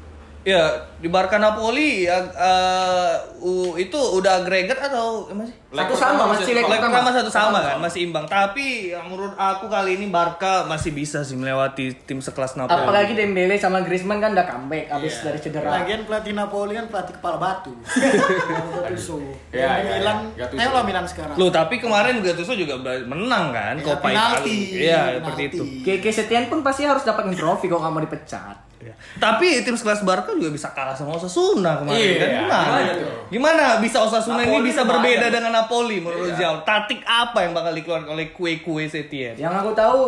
Ya, 0.43 0.59
di 0.99 1.07
Barca 1.07 1.39
Napoli 1.39 2.03
ya 2.03 2.19
eh, 2.19 3.13
u- 3.39 3.75
itu 3.75 3.95
udah 3.95 4.43
agregat 4.43 4.75
atau 4.77 5.23
eh, 5.25 5.33
masih? 5.33 5.55
Leg 5.71 5.87
Satu 5.87 5.95
sama, 5.95 6.23
masih 6.29 6.51
leg 6.51 6.61
pertama. 6.61 6.83
pertama 6.85 7.09
satu 7.09 7.31
sama 7.31 7.59
kan, 7.59 7.77
masih 7.79 7.99
imbang. 8.03 8.27
Tapi 8.27 8.91
yang 8.91 9.07
menurut 9.07 9.33
aku 9.33 9.65
kali 9.65 9.95
ini 9.95 10.05
Barca 10.05 10.63
masih 10.63 10.91
bisa 10.91 11.23
sih 11.23 11.33
melewati 11.33 11.95
tim 12.03 12.19
sekelas 12.19 12.53
Napoli. 12.53 12.75
Apalagi 12.77 13.15
Dembele 13.15 13.55
sama 13.55 13.81
Griezmann 13.81 14.19
kan 14.19 14.35
udah 14.35 14.43
comeback 14.43 14.91
abis 14.91 15.23
dari 15.23 15.39
cedera. 15.39 15.79
Lagian 15.79 16.03
pelatih 16.03 16.33
Napoli 16.33 16.75
kan 16.75 16.85
pelatih 16.85 17.15
kepala 17.15 17.37
batu. 17.37 17.71
Gattuso. 18.83 19.17
Ya, 19.49 19.63
ya, 19.63 19.71
ya. 19.73 19.91
Milan, 19.97 20.17
Gattuso. 20.35 20.59
ayolah 20.59 20.83
Milan 20.83 21.05
sekarang. 21.07 21.35
Loh, 21.35 21.49
tapi 21.49 21.75
kemarin 21.77 22.19
Gattuso 22.19 22.53
juga 22.53 22.75
menang 23.01 23.49
kan, 23.49 23.73
Ya, 23.73 23.85
Coppa 23.87 24.05
penalti, 24.05 24.51
Italia. 24.51 24.83
Iya, 24.83 25.01
seperti 25.17 25.41
itu. 25.47 25.63
Keke 25.81 26.11
Setien 26.11 26.45
pun 26.45 26.59
pasti 26.61 26.83
harus 26.83 27.01
dapat 27.01 27.31
trofi 27.31 27.65
kok 27.65 27.79
nggak 27.79 27.89
mau 27.89 28.03
dipecat. 28.03 28.72
Iya. 28.83 28.93
Tapi 29.17 29.63
tim 29.63 29.73
sekelas 29.73 30.03
Barca 30.03 30.31
juga 30.31 30.51
bisa 30.51 30.69
kalah 30.69 30.91
sama 30.91 31.15
Osasuna 31.15 31.79
kemarin 31.79 31.95
Iya, 31.95 32.13
kan. 32.19 32.29
Gimana? 32.29 32.57
gimana 32.59 32.91
tuh? 32.91 33.09
Gimana 33.31 33.63
bisa 33.79 33.97
Osasuna 33.99 34.41
ini 34.41 34.51
Napoli 34.51 34.63
bisa 34.67 34.81
lumayan. 34.81 34.91
berbeda 34.91 35.25
dengan 35.31 35.51
Napoli 35.55 35.97
menurut 35.97 36.29
Iya. 36.29 36.37
Zhao? 36.37 36.55
Taktik 36.61 36.99
apa 37.03 37.37
yang 37.41 37.51
bakal 37.51 37.71
dikeluarkan 37.71 38.09
oleh 38.11 38.27
kue-kue 38.29 38.83
Setien? 38.85 39.33
Yang 39.33 39.53
aku 39.55 39.71
tahu 39.71 39.99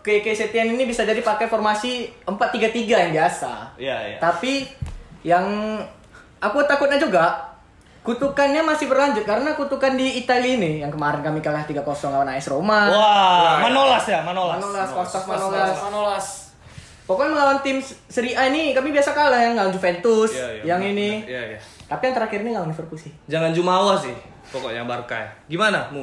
Keke 0.00 0.36
Setien 0.36 0.68
ini 0.68 0.84
bisa 0.84 1.00
jadi 1.00 1.18
pakai 1.18 1.48
formasi 1.48 2.12
4-3-3 2.28 3.08
yang 3.08 3.12
biasa. 3.14 3.52
Iya, 3.80 3.96
iya. 4.04 4.16
Tapi 4.20 4.68
yang 5.24 5.80
aku 6.36 6.60
takutnya 6.68 7.00
juga 7.00 7.56
kutukannya 8.04 8.60
masih 8.60 8.84
berlanjut 8.84 9.24
karena 9.24 9.56
kutukan 9.56 9.96
di 9.96 10.20
Italia 10.20 10.60
ini 10.60 10.84
yang 10.84 10.92
kemarin 10.92 11.24
kami 11.24 11.40
kalah 11.40 11.64
3-0 11.64 11.80
lawan 12.12 12.28
AS 12.28 12.52
Roma. 12.52 12.92
Wah, 12.92 13.64
Manolas 13.64 14.04
ya, 14.04 14.20
Manolas. 14.20 14.60
Manolas, 14.60 14.92
Kostas 14.92 15.24
Manolas. 15.24 15.48
Manolas. 15.48 15.78
Manolas. 15.80 16.26
Pokoknya 17.04 17.30
melawan 17.30 17.58
tim 17.60 17.78
Serie 18.08 18.32
A 18.32 18.48
ini 18.48 18.72
kami 18.72 18.88
biasa 18.88 19.12
kalah 19.12 19.36
yang 19.38 19.54
lawan 19.54 19.68
Juventus, 19.68 20.32
Iya, 20.32 20.48
iya, 20.50 20.62
yang 20.64 20.80
benar, 20.80 20.92
ini. 20.94 21.10
benar. 21.20 21.28
Iya, 21.28 21.42
iya. 21.46 21.58
Tapi 21.84 22.02
yang 22.02 22.14
terakhir 22.16 22.38
ini 22.40 22.50
lawan 22.50 22.68
Liverpool 22.68 22.96
sih. 22.96 23.12
Jangan 23.26 23.52
Jumawa 23.52 23.92
sih, 23.94 24.14
pokoknya 24.48 24.82
Barca. 24.82 25.16
ya. 25.18 25.28
Gimana, 25.46 25.92
Mu? 25.92 26.00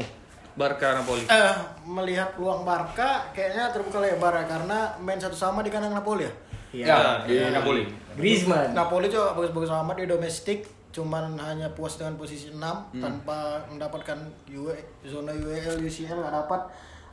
Barca 0.51 0.93
Napoli. 0.93 1.25
Eh, 1.25 1.53
melihat 1.83 2.35
peluang 2.35 2.61
Barca 2.61 3.25
kayaknya 3.31 3.71
terbuka 3.71 3.97
lebar 3.97 4.35
ya 4.35 4.45
karena 4.45 4.77
main 4.97 5.17
satu 5.17 5.33
sama 5.33 5.61
di 5.61 5.69
kandang 5.69 5.89
Napoli 5.91 6.23
ya. 6.23 6.33
Iya. 6.71 6.85
Ya, 6.85 6.99
di 7.23 7.33
Napoli. 7.49 7.83
Griezmann. 8.13 8.71
Napoli 8.71 9.07
juga 9.07 9.33
bagus-bagus 9.33 9.71
amat 9.73 9.95
di 9.95 10.05
domestik 10.05 10.59
cuman 10.91 11.39
hanya 11.39 11.71
puas 11.71 11.95
dengan 11.95 12.13
posisi 12.13 12.51
6 12.51 12.59
Hmm. 12.91 12.99
tanpa 12.99 13.63
mendapatkan 13.65 14.19
UE, 14.45 14.75
zona 15.01 15.31
UEL 15.31 15.79
UCL 15.79 16.19
nggak 16.19 16.35
dapat 16.37 16.61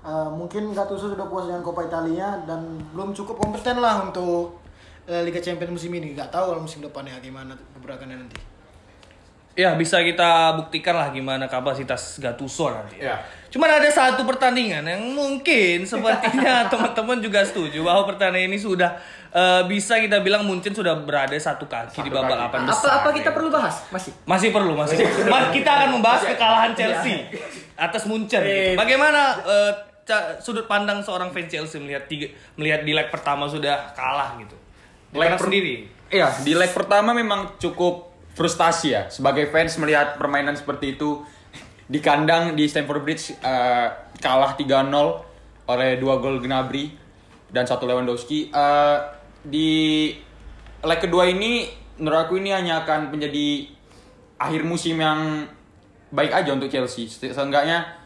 Eh, 0.09 0.31
mungkin 0.33 0.73
Gattuso 0.73 1.12
sudah 1.12 1.29
puas 1.29 1.45
dengan 1.45 1.61
Coppa 1.61 1.85
Italia 1.85 2.41
dan 2.49 2.81
belum 2.97 3.12
cukup 3.12 3.37
kompeten 3.37 3.77
lah 3.77 4.09
untuk 4.09 4.57
eh, 5.05 5.21
Liga 5.21 5.37
Champions 5.37 5.77
musim 5.77 5.93
ini 5.93 6.17
nggak 6.17 6.33
tahu 6.33 6.57
kalau 6.57 6.65
musim 6.65 6.81
depan 6.81 7.05
ya 7.05 7.21
gimana 7.21 7.53
gebrakannya 7.77 8.17
nanti 8.17 8.41
Ya, 9.59 9.75
bisa 9.75 9.99
kita 10.07 10.55
buktikan 10.55 10.95
lah 10.95 11.11
gimana 11.11 11.50
kapasitas 11.50 12.23
Gattuso 12.23 12.71
nanti. 12.71 13.03
Ya. 13.03 13.19
Cuman 13.50 13.67
ada 13.67 13.91
satu 13.91 14.23
pertandingan 14.23 14.87
yang 14.87 15.03
mungkin 15.11 15.83
sepertinya 15.83 16.62
teman-teman 16.73 17.19
juga 17.19 17.43
setuju 17.43 17.83
bahwa 17.83 18.07
pertandingan 18.07 18.55
ini 18.55 18.59
sudah 18.62 18.95
eh, 19.35 19.67
bisa 19.67 19.99
kita 19.99 20.23
bilang 20.23 20.47
Munchen 20.47 20.71
sudah 20.71 20.95
berada 21.03 21.35
satu 21.35 21.67
kaki 21.67 22.07
di 22.07 22.11
babak 22.15 22.38
delapan 22.38 22.71
besar. 22.71 23.03
Apa 23.03 23.03
apa 23.03 23.09
ya. 23.11 23.15
kita 23.19 23.31
perlu 23.35 23.50
bahas? 23.50 23.83
Masih. 23.91 24.15
Masih 24.31 24.49
perlu, 24.55 24.79
masih. 24.79 25.03
Mas, 25.27 25.50
kita 25.50 25.71
akan 25.75 25.88
membahas 25.99 26.23
kekalahan 26.23 26.71
Chelsea 26.79 27.27
atas 27.75 28.07
Munchen. 28.07 28.47
Eh. 28.47 28.79
Bagaimana 28.79 29.43
ca- 29.43 29.88
sudut 30.38 30.65
pandang 30.65 31.03
seorang 31.03 31.29
fans 31.31 31.49
Chelsea 31.49 31.77
melihat 31.77 32.09
tiga, 32.09 32.29
melihat 32.57 32.81
di 32.83 32.93
leg 32.95 33.09
pertama 33.09 33.45
sudah 33.45 33.93
kalah 33.93 34.38
gitu. 34.41 34.57
Leg 35.12 35.35
per- 35.35 35.45
sendiri. 35.49 35.88
Iya, 36.09 36.33
di 36.41 36.57
leg 36.57 36.73
pertama 36.73 37.12
memang 37.12 37.61
cukup 37.61 38.09
frustasi 38.33 38.95
ya 38.95 39.11
sebagai 39.11 39.50
fans 39.50 39.75
melihat 39.77 40.15
permainan 40.15 40.55
seperti 40.55 40.95
itu 40.95 41.27
di 41.91 41.99
kandang 41.99 42.55
di 42.55 42.71
Stamford 42.71 43.03
Bridge 43.03 43.35
eh, 43.35 43.88
kalah 44.23 44.55
3-0 44.55 44.88
oleh 45.69 45.99
dua 45.99 46.23
gol 46.23 46.38
Gnabry 46.38 46.88
dan 47.50 47.67
satu 47.67 47.85
Lewandowski. 47.85 48.49
Eh, 48.49 48.99
di 49.43 49.69
leg 50.81 51.00
kedua 51.03 51.27
ini 51.27 51.67
menurut 51.99 52.31
aku 52.31 52.38
ini 52.38 52.55
hanya 52.55 52.87
akan 52.87 53.11
menjadi 53.11 53.67
akhir 54.38 54.62
musim 54.62 55.03
yang 55.03 55.50
baik 56.15 56.31
aja 56.31 56.55
untuk 56.55 56.71
Chelsea. 56.71 57.11
Se- 57.11 57.35
Seenggaknya 57.35 57.98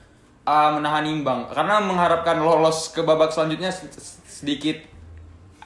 eh, 0.42 0.70
menahan 0.72 1.04
imbang 1.04 1.46
karena 1.48 1.78
mengharapkan 1.78 2.36
lolos 2.36 2.90
ke 2.90 3.00
babak 3.00 3.30
selanjutnya 3.30 3.70
sedikit 4.24 4.90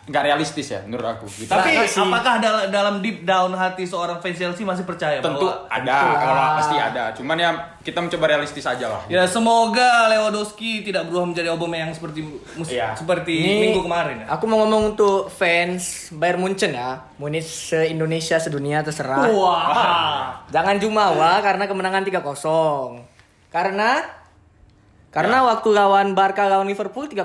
nggak 0.07 0.23
realistis 0.23 0.71
ya 0.71 0.79
menurut 0.87 1.03
aku. 1.09 1.27
gitu. 1.27 1.51
Tapi 1.51 1.75
Nah, 1.75 1.83
apakah 1.83 2.39
dal- 2.39 2.71
dalam 2.71 3.03
deep 3.03 3.27
down 3.27 3.51
hati 3.51 3.83
seorang 3.83 4.23
fans 4.23 4.39
Chelsea 4.39 4.63
masih 4.63 4.87
percaya 4.87 5.19
tentu 5.19 5.43
bahwa 5.43 5.67
ada, 5.67 5.99
kalau 6.15 6.43
pasti 6.55 6.77
ada. 6.79 7.11
Cuman 7.11 7.35
ya 7.35 7.51
kita 7.83 7.99
mencoba 7.99 8.31
realistis 8.31 8.63
aja 8.63 8.87
lah. 8.87 9.03
Ya 9.09 9.27
semoga 9.27 10.07
Lewandowski 10.07 10.87
tidak 10.87 11.11
berubah 11.11 11.27
menjadi 11.27 11.51
Aubameyang 11.51 11.91
seperti 11.91 12.23
Iya. 12.71 12.95
seperti 12.95 13.35
Ini 13.35 13.55
minggu 13.67 13.83
kemarin 13.83 14.23
ya. 14.23 14.27
Aku 14.31 14.47
mau 14.47 14.63
ngomong 14.63 14.95
untuk 14.95 15.27
fans 15.27 16.15
Bayern 16.15 16.39
Munchen 16.39 16.71
ya. 16.71 17.03
Munich 17.19 17.43
se-Indonesia 17.43 18.39
sedunia 18.39 18.87
terserah. 18.87 19.27
Wah. 19.27 20.39
Jangan 20.55 20.79
jumawa 20.79 21.43
karena 21.43 21.67
kemenangan 21.67 22.07
3-0. 22.07 23.03
Karena 23.51 24.07
karena 25.17 25.49
waktu 25.49 25.73
lawan 25.73 26.13
Barca 26.13 26.45
lawan 26.45 26.69
Liverpool 26.69 27.09
3-0. 27.09 27.25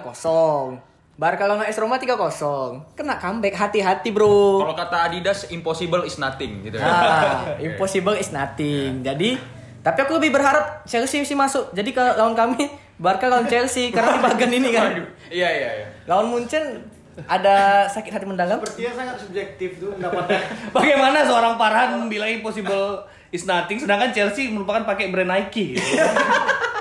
Barca 1.19 1.43
lawan 1.43 1.67
AS 1.67 1.75
Roma 1.75 1.99
3-0. 1.99 2.95
Kena 2.95 3.19
comeback 3.19 3.59
hati-hati, 3.59 4.15
Bro. 4.15 4.63
Kalau 4.63 4.75
kata 4.79 5.11
Adidas, 5.11 5.51
impossible 5.51 6.07
is 6.07 6.15
nothing 6.15 6.63
gitu. 6.63 6.79
Nah, 6.79 7.51
impossible 7.67 8.15
is 8.15 8.31
nothing. 8.31 9.03
Jadi, 9.03 9.35
tapi 9.83 9.99
aku 10.07 10.23
lebih 10.23 10.31
berharap 10.31 10.87
Chelsea 10.87 11.19
sih 11.27 11.35
masuk. 11.35 11.75
Jadi 11.75 11.91
kalau 11.91 12.15
lawan 12.15 12.31
kami 12.31 12.71
Barca 12.95 13.27
lawan 13.27 13.51
Chelsea 13.51 13.91
karena 13.91 14.15
di 14.15 14.21
bagian 14.23 14.51
ini 14.55 14.69
kan. 14.71 14.95
Iya 15.27 15.49
iya 15.51 15.69
iya. 15.83 15.87
Lawan 16.07 16.31
Munchen 16.31 16.87
ada 17.27 17.91
sakit 17.91 18.07
hati 18.07 18.23
mendalam. 18.23 18.63
sepertinya 18.63 18.93
sangat 18.95 19.15
subjektif 19.19 19.83
tuh 19.83 19.91
pendapatnya 19.99 20.39
Bagaimana 20.79 21.27
seorang 21.27 21.59
Farhan 21.59 22.07
bilang 22.07 22.31
impossible 22.31 23.03
is 23.35 23.43
nothing 23.43 23.83
sedangkan 23.83 24.15
Chelsea 24.15 24.47
merupakan 24.47 24.87
pakai 24.87 25.11
brand 25.11 25.27
Nike 25.27 25.75
gitu. 25.75 25.83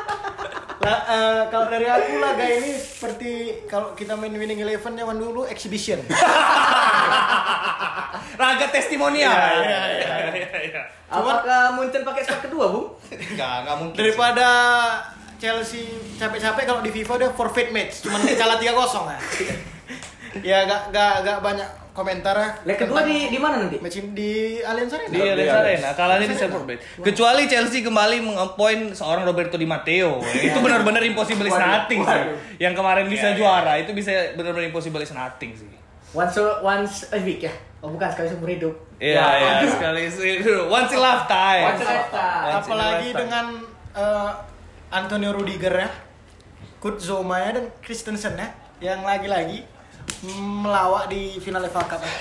Lah, 0.80 0.98
eh, 1.04 1.42
kalau 1.52 1.68
dari 1.68 1.84
aku 1.84 2.16
laga 2.16 2.46
ini 2.48 2.72
seperti 2.72 3.30
kalau 3.68 3.92
kita 3.92 4.16
main 4.16 4.32
winning 4.32 4.64
eleven 4.64 4.96
zaman 4.96 5.16
dulu 5.20 5.44
exhibition 5.44 6.00
Raga 8.40 8.66
testimonial. 8.72 9.28
Iya, 9.28 9.80
iya, 10.32 10.48
iya. 10.72 10.82
Apakah 11.12 11.76
Munchen 11.76 12.00
pakai 12.00 12.24
squad 12.24 12.48
kedua, 12.48 12.72
Bung? 12.72 12.96
Enggak, 13.12 13.68
enggak 13.68 13.76
mungkin. 13.76 13.98
Daripada 14.00 14.48
Chelsea 15.36 15.84
capek-capek 16.16 16.64
kalau 16.64 16.80
di 16.80 16.88
FIFA 16.88 17.12
udah 17.20 17.30
forfeit 17.36 17.68
match, 17.68 18.00
cuman 18.00 18.24
kalah 18.36 18.56
3-0 18.56 18.72
ya. 19.12 19.20
ya 20.40 20.64
gak, 20.64 20.82
gak, 20.90 21.14
gak 21.20 21.38
banyak 21.40 21.68
komentar 21.90 22.32
ya. 22.32 22.48
Leg 22.64 22.78
kedua 22.78 23.02
di 23.02 23.28
di 23.28 23.36
mana 23.36 23.58
nanti? 23.58 23.76
match 23.76 23.98
di 24.14 24.30
Allianz 24.58 24.94
Arena. 24.94 25.10
Di 25.10 25.20
Allianz 25.20 25.56
Arena, 25.56 25.88
kalahnya 25.92 26.26
di 26.26 26.36
Stamford. 26.36 26.64
Bridge. 26.64 26.82
Kecuali 26.96 27.42
Chelsea 27.44 27.80
kembali 27.80 28.16
mengempoint 28.22 28.94
seorang 28.94 29.26
Roberto 29.26 29.54
Di 29.54 29.66
Matteo. 29.66 30.22
Itu 30.46 30.58
benar-benar 30.58 31.02
impossible 31.02 31.44
is 31.44 31.56
nothing 31.56 32.00
sih. 32.00 32.22
Yang 32.58 32.74
kemarin 32.74 33.04
bisa 33.06 33.26
Iya, 33.26 33.30
iya. 33.30 33.38
juara, 33.38 33.72
itu 33.76 33.90
bisa 33.90 34.10
benar-benar 34.32 34.66
impossible 34.66 35.00
is 35.00 35.10
nothing 35.10 35.50
sih. 35.52 35.66
Once 36.10 36.34
once 36.60 36.94
a 37.10 37.18
week 37.18 37.42
ya? 37.42 37.52
Oh 37.80 37.88
bukan 37.88 38.06
sekali 38.06 38.28
seumur 38.28 38.48
hidup. 38.48 38.74
Iya, 38.96 39.16
Ya, 39.16 39.26
iya, 39.34 39.50
aduh. 39.58 39.70
sekali 39.72 40.04
sih. 40.06 40.32
Once 40.68 40.90
in 40.90 41.00
lifetime. 41.00 41.64
Once 41.66 41.80
in 41.80 41.88
lifetime. 41.88 42.44
Apalagi 42.54 43.08
lifetime. 43.08 43.18
dengan 43.18 43.46
eh, 43.92 44.30
Antonio 44.90 45.30
Rudiger 45.32 45.74
ya, 45.74 45.90
Kurt 46.78 46.98
Zouma 46.98 47.38
ya 47.40 47.56
dan 47.56 47.66
Christensen 47.78 48.34
ya, 48.34 48.48
yang 48.80 49.00
lagi-lagi 49.00 49.64
melawak 50.26 51.08
di 51.08 51.38
final 51.40 51.64
FA 51.68 51.82
Cup. 51.86 52.00
ya. 52.08 52.12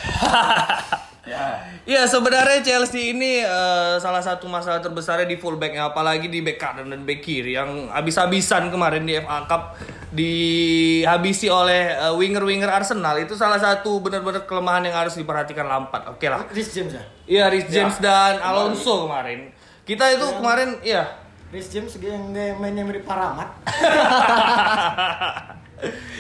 Ya. 1.29 1.62
Iya 1.86 2.10
sebenarnya 2.10 2.65
Chelsea 2.65 3.13
ini 3.13 3.46
eh, 3.46 3.96
salah 4.01 4.22
satu 4.22 4.50
masalah 4.50 4.81
terbesarnya 4.81 5.29
di 5.29 5.38
fullbacknya 5.38 5.93
apalagi 5.93 6.25
di 6.25 6.41
back 6.41 6.58
kanan 6.58 6.89
dan 6.89 7.05
back 7.05 7.22
kiri 7.22 7.53
yang 7.53 7.93
habis-habisan 7.93 8.74
kemarin 8.74 9.05
di 9.05 9.13
FA 9.22 9.46
Cup 9.46 9.77
dihabisi 10.10 11.53
oleh 11.53 11.93
eh, 11.93 12.13
winger-winger 12.17 12.69
Arsenal 12.69 13.13
itu 13.22 13.38
salah 13.38 13.62
satu 13.62 14.01
benar-benar 14.01 14.50
kelemahan 14.50 14.89
yang 14.89 14.98
harus 14.98 15.13
diperhatikan 15.13 15.69
Lampard. 15.69 16.17
Oke 16.17 16.25
lah. 16.25 16.50
Rhys 16.50 16.74
James 16.74 16.98
ya. 16.98 17.03
Iya 17.29 17.46
Rhys 17.53 17.69
James 17.69 17.96
Ya, 18.01 18.10
dan 18.10 18.34
Alonso 18.41 19.05
kemarin. 19.05 19.53
Kita 19.86 20.10
itu 20.10 20.25
kemarin 20.38 20.81
iya 20.81 21.13
Rhys 21.50 21.69
James 21.69 21.93
yang 22.01 22.34
mainnya 22.58 22.86
mirip 22.86 23.05
Paramat. 23.05 23.53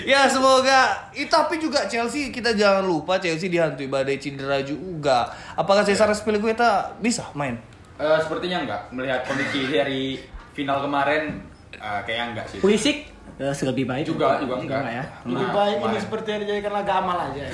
ya 0.03 0.25
semoga 0.25 1.11
itu 1.11 1.27
tapi 1.27 1.57
juga 1.57 1.83
Chelsea 1.85 2.29
kita 2.29 2.51
jangan 2.51 2.83
lupa 2.83 3.19
Chelsea 3.19 3.47
dihantui 3.47 3.85
badai 3.85 4.15
cedera 4.15 4.59
juga. 4.59 5.27
Apakah 5.53 5.83
Cesar 5.83 6.07
Spilicueta 6.11 6.95
bisa 6.97 7.27
main? 7.33 7.59
Eh, 7.95 8.19
sepertinya 8.23 8.63
enggak 8.63 8.81
melihat 8.89 9.21
kondisi 9.23 9.67
dari 9.67 10.15
final 10.53 10.79
kemarin 10.79 11.43
eh, 11.71 11.99
kayaknya 12.03 12.25
enggak 12.31 12.45
sih. 12.47 12.57
Pulisic 12.63 13.11
eh, 13.35 13.51
lebih 13.51 13.83
baik. 13.83 14.07
Juga 14.07 14.39
juga 14.39 14.59
enggak. 14.59 14.81
ya. 14.87 15.03
Lebih 15.27 15.45
Nah, 15.45 15.53
baik 15.55 15.77
ini 15.83 15.97
seperti 15.99 16.27
yang 16.31 16.41
dijadikan 16.43 16.73
laga 16.75 16.93
amal 16.99 17.17
aja. 17.19 17.43
ya. 17.43 17.51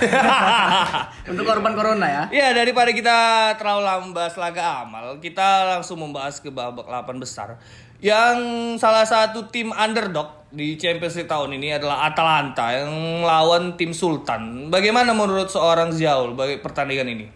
Untuk 1.33 1.45
korban 1.45 1.73
corona 1.73 2.05
ya. 2.05 2.23
Ya 2.29 2.47
daripada 2.53 2.93
kita 2.93 3.17
terlalu 3.57 3.81
lama 3.85 4.07
bahas 4.13 4.37
laga 4.37 4.85
amal, 4.85 5.17
kita 5.17 5.77
langsung 5.77 5.97
membahas 5.97 6.37
ke 6.37 6.53
babak 6.53 6.85
8 6.85 7.17
besar. 7.17 7.57
Yang 8.03 8.37
salah 8.79 9.07
satu 9.07 9.47
tim 9.47 9.71
underdog 9.71 10.47
di 10.51 10.79
Champions 10.79 11.15
League 11.19 11.31
tahun 11.31 11.55
ini 11.55 11.75
adalah 11.75 12.07
Atalanta 12.07 12.71
yang 12.71 12.91
melawan 13.23 13.75
tim 13.75 13.91
Sultan. 13.91 14.71
Bagaimana 14.71 15.11
menurut 15.11 15.51
seorang 15.51 15.91
Ziaul 15.91 16.35
bagi 16.35 16.59
pertandingan 16.59 17.07
ini? 17.11 17.27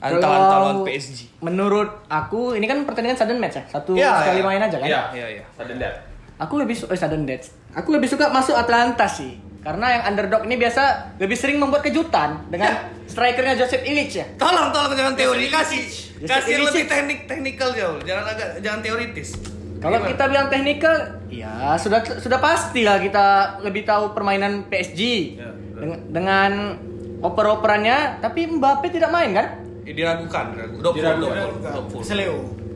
Atalanta 0.00 0.56
lawan 0.60 0.84
PSG. 0.84 1.40
Menurut 1.40 2.04
aku 2.12 2.52
ini 2.52 2.68
kan 2.68 2.84
pertandingan 2.84 3.16
sudden 3.16 3.40
match 3.40 3.56
ya. 3.56 3.64
Satu 3.68 3.96
Iya, 3.96 4.12
sekali 4.20 4.40
iya. 4.40 4.46
main 4.46 4.60
aja 4.60 4.76
kan. 4.76 4.86
Iya, 4.88 5.02
Iya, 5.16 5.26
iya. 5.40 5.44
Sudden 5.56 5.76
death. 5.80 5.96
Aku 6.36 6.54
lebih 6.60 6.76
suka 6.76 6.92
eh, 6.92 7.00
sudden 7.00 7.24
death. 7.24 7.48
Aku 7.72 7.88
lebih 7.96 8.08
suka 8.08 8.28
masuk 8.28 8.52
Atlanta 8.52 9.08
sih. 9.08 9.40
Karena 9.64 9.98
yang 9.98 10.02
underdog 10.14 10.46
ini 10.46 10.60
biasa 10.60 11.16
lebih 11.18 11.34
sering 11.34 11.58
membuat 11.58 11.82
kejutan 11.82 12.38
dengan 12.52 12.86
strikernya 13.08 13.58
Joseph 13.58 13.82
Illich 13.82 14.14
ya. 14.14 14.26
Tolong 14.38 14.70
tolong 14.70 14.94
jangan 14.94 15.16
teori 15.18 15.50
kasih 15.50 15.82
kasih 16.22 16.62
lebih 16.62 16.84
teknik 16.86 17.26
teknikal 17.26 17.74
jauh. 17.74 17.98
Jangan 18.04 18.24
agak 18.30 18.62
jangan 18.62 18.80
teoritis. 18.84 19.55
Kalau 19.76 19.98
Gimana? 20.00 20.10
kita 20.10 20.24
bilang 20.26 20.46
teknikal, 20.48 20.96
ya 21.28 21.76
sudah 21.76 22.00
sudah 22.18 22.38
pasti 22.40 22.80
lah 22.80 22.96
kita 22.96 23.26
lebih 23.60 23.84
tahu 23.84 24.16
permainan 24.16 24.66
PSG 24.66 25.00
Ya, 25.36 25.52
dengan, 25.52 25.98
dengan 26.08 26.52
oper-operannya. 27.20 28.24
Tapi 28.24 28.40
Mbappe 28.56 28.88
tidak 28.88 29.12
main 29.12 29.36
kan? 29.36 29.46
Eh, 29.84 29.92
diragukan, 29.92 30.56
diragukan. 30.56 30.92
Diragukan. 30.92 31.46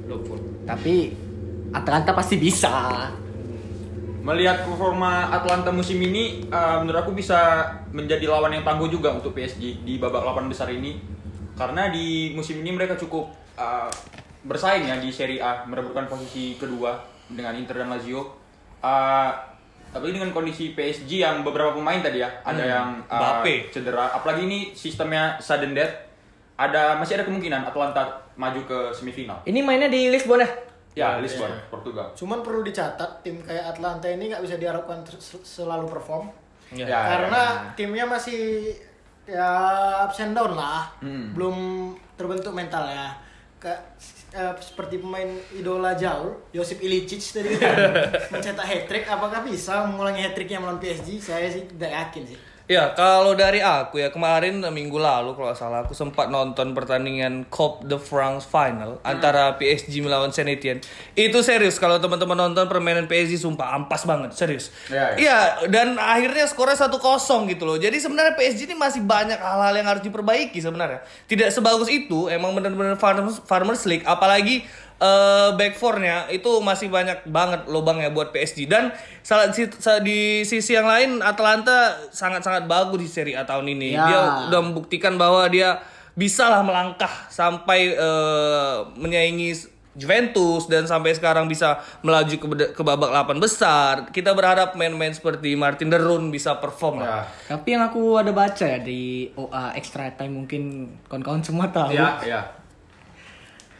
Doubtful. 0.06 0.38
Tapi 0.66 0.94
Atalanta 1.70 2.12
pasti 2.12 2.36
bisa. 2.36 3.08
Melihat 4.20 4.68
performa 4.68 5.32
Atlanta 5.32 5.72
musim 5.72 5.96
ini, 5.96 6.44
eh, 6.44 6.76
menurut 6.84 7.00
aku 7.00 7.16
bisa 7.16 7.64
menjadi 7.90 8.28
lawan 8.28 8.52
yang 8.52 8.62
tangguh 8.62 8.92
juga 8.92 9.16
untuk 9.16 9.32
PSG 9.32 9.80
di 9.80 9.96
babak 9.96 10.20
8 10.20 10.52
besar 10.52 10.68
ini. 10.68 11.00
Karena 11.56 11.88
di 11.88 12.36
musim 12.36 12.60
ini 12.60 12.70
mereka 12.70 12.94
cukup 12.94 13.32
eh, 13.56 13.88
bersaing 14.44 14.88
ya 14.88 14.96
di 14.96 15.10
Serie 15.12 15.40
A, 15.40 15.64
merebutkan 15.68 16.08
posisi 16.08 16.56
kedua 16.56 16.96
dengan 17.28 17.54
Inter 17.56 17.84
dan 17.84 17.92
Lazio. 17.92 18.24
Eh, 18.80 19.30
tapi 19.90 20.14
dengan 20.14 20.30
kondisi 20.30 20.72
PSG 20.72 21.18
yang 21.18 21.42
beberapa 21.42 21.74
pemain 21.74 21.98
tadi 21.98 22.22
ya, 22.22 22.30
ada 22.46 22.62
yang 22.62 22.88
eh, 23.04 23.16
Mbappe. 23.18 23.54
cedera. 23.74 24.14
Apalagi 24.14 24.46
ini 24.46 24.58
sistemnya 24.72 25.36
sudden 25.42 25.74
death. 25.74 26.08
Ada 26.60 27.00
masih 27.00 27.16
ada 27.16 27.24
kemungkinan 27.24 27.64
Atlanta 27.64 28.20
maju 28.36 28.60
ke 28.68 28.78
semifinal. 28.92 29.40
Ini 29.48 29.64
mainnya 29.64 29.88
di 29.88 30.12
Lisbon 30.12 30.44
ya? 30.44 30.50
Ya, 30.92 31.08
Lisbon, 31.22 31.48
Portugal. 31.70 32.10
Cuman 32.18 32.42
perlu 32.42 32.66
dicatat 32.66 33.22
tim 33.22 33.38
kayak 33.40 33.78
Atlanta 33.78 34.10
ini 34.10 34.28
nggak 34.28 34.42
bisa 34.42 34.60
diharapkan 34.60 35.00
selalu 35.46 35.86
perform. 35.86 36.28
Ya. 36.74 36.86
Ya, 36.86 37.00
karena 37.16 37.42
ya. 37.42 37.74
timnya 37.78 38.04
masih 38.06 38.74
ya 39.24 39.50
ups 40.04 40.18
and 40.20 40.34
down 40.34 40.52
lah. 40.58 40.90
Hmm. 40.98 41.30
Belum 41.32 41.56
terbentuk 42.18 42.52
mental 42.52 42.90
ya. 42.90 43.14
Ke, 43.62 43.70
eh, 44.34 44.52
seperti 44.62 44.98
pemain 44.98 45.28
idola 45.54 45.94
jauh, 45.94 46.38
Josip 46.54 46.82
Ilicic 46.82 47.22
tadi 47.22 47.54
mencetak 48.32 48.66
hat 48.66 48.82
trick. 48.86 49.04
Apakah 49.06 49.46
bisa 49.46 49.86
mengulangi 49.86 50.22
hat 50.24 50.34
tricknya 50.34 50.58
melawan 50.62 50.82
PSG? 50.82 51.22
Saya 51.22 51.46
sih 51.50 51.66
tidak 51.66 51.90
yakin 51.90 52.22
sih. 52.34 52.38
Ya, 52.70 52.94
kalau 52.94 53.34
dari 53.34 53.58
aku 53.58 53.98
ya 53.98 54.14
kemarin 54.14 54.62
eh, 54.62 54.70
minggu 54.70 54.94
lalu 54.94 55.34
kalau 55.34 55.50
salah 55.58 55.82
aku 55.82 55.90
sempat 55.90 56.30
nonton 56.30 56.70
pertandingan 56.70 57.42
Coupe 57.50 57.82
de 57.82 57.98
France 57.98 58.46
final 58.46 59.02
antara 59.02 59.58
PSG 59.58 59.98
melawan 59.98 60.30
Saint 60.30 60.46
Etienne. 60.46 60.78
Itu 61.18 61.42
serius 61.42 61.82
kalau 61.82 61.98
teman-teman 61.98 62.38
nonton 62.38 62.70
permainan 62.70 63.10
PSG 63.10 63.42
sumpah 63.42 63.74
ampas 63.74 64.06
banget, 64.06 64.38
serius. 64.38 64.70
Ya, 64.86 65.18
ya. 65.18 65.18
Iya, 65.18 65.38
dan 65.66 65.98
akhirnya 65.98 66.46
skornya 66.46 66.78
1-0 66.78 67.50
gitu 67.50 67.66
loh. 67.66 67.74
Jadi 67.74 67.98
sebenarnya 67.98 68.38
PSG 68.38 68.70
ini 68.70 68.78
masih 68.78 69.02
banyak 69.02 69.42
hal-hal 69.42 69.74
yang 69.74 69.90
harus 69.90 70.06
diperbaiki 70.06 70.62
sebenarnya. 70.62 71.02
Tidak 71.26 71.50
sebagus 71.50 71.90
itu, 71.90 72.30
emang 72.30 72.54
benar-benar 72.54 72.94
Farmers, 72.94 73.42
Farmers 73.50 73.82
League 73.82 74.06
apalagi 74.06 74.62
eh 75.00 75.48
back 75.56 75.74
four-nya 75.74 76.28
itu 76.28 76.60
masih 76.60 76.86
banyak 76.86 77.24
banget 77.24 77.64
lubangnya 77.66 78.12
buat 78.12 78.30
PSG 78.30 78.68
dan 78.68 78.92
salah 79.20 79.48
si- 79.48 79.72
sa- 79.74 79.96
di 79.98 80.44
sisi 80.44 80.72
yang 80.72 80.84
lain 80.84 81.24
Atalanta 81.24 81.96
sangat-sangat 82.08 82.68
bagus 82.68 83.00
di 83.00 83.08
Serie 83.08 83.34
A 83.34 83.42
tahun 83.42 83.64
ini. 83.70 83.96
Ya. 83.96 84.04
Dia 84.04 84.20
udah 84.46 84.60
membuktikan 84.60 85.16
bahwa 85.16 85.48
dia 85.48 85.80
bisa 86.12 86.46
lah 86.46 86.60
melangkah 86.60 87.08
sampai 87.26 87.96
eh, 87.96 88.76
menyaingi 88.94 89.56
Juventus 89.90 90.64
dan 90.64 90.86
sampai 90.86 91.10
sekarang 91.12 91.44
bisa 91.44 91.80
melaju 92.00 92.30
ke, 92.30 92.46
ke 92.70 92.82
babak 92.84 93.10
8 93.10 93.36
besar. 93.36 94.06
Kita 94.08 94.30
berharap 94.32 94.78
main-main 94.78 95.10
seperti 95.10 95.58
Martin 95.58 95.90
Derun 95.90 96.30
bisa 96.30 96.54
perform 96.54 97.02
lah. 97.02 97.26
Ya. 97.26 97.56
Tapi 97.56 97.74
yang 97.74 97.82
aku 97.82 98.14
ada 98.14 98.30
baca 98.30 98.62
ya 98.62 98.78
di 98.78 99.32
OA 99.34 99.74
Extra 99.74 100.12
Time 100.14 100.44
mungkin 100.44 100.62
kawan-kawan 101.04 101.42
semua 101.42 101.66
tahu. 101.68 101.90
Ya, 101.90 102.22
ya. 102.22 102.40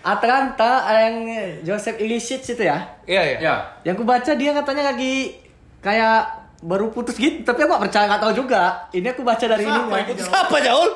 Atlanta 0.01 0.89
ada 0.89 1.01
yang 1.13 1.17
Joseph 1.61 2.01
Ilicic 2.01 2.41
itu 2.41 2.63
ya. 2.65 2.97
Iya, 3.05 3.23
iya. 3.23 3.39
Ya. 3.41 3.55
Yang 3.85 3.97
ku 4.01 4.05
baca 4.09 4.33
dia 4.33 4.51
katanya 4.57 4.93
lagi 4.93 5.37
kayak 5.85 6.41
baru 6.61 6.93
putus 6.93 7.17
gitu, 7.17 7.41
tapi 7.41 7.65
aku 7.65 7.73
gak 7.77 7.85
percaya 7.89 8.05
gak 8.09 8.23
tahu 8.25 8.33
juga. 8.45 8.89
Ini 8.93 9.13
aku 9.13 9.25
baca 9.25 9.45
dari 9.45 9.65
ini. 9.65 9.81
Ya. 9.81 10.05
Putus 10.09 10.29
apa 10.29 10.57
Jaul? 10.61 10.91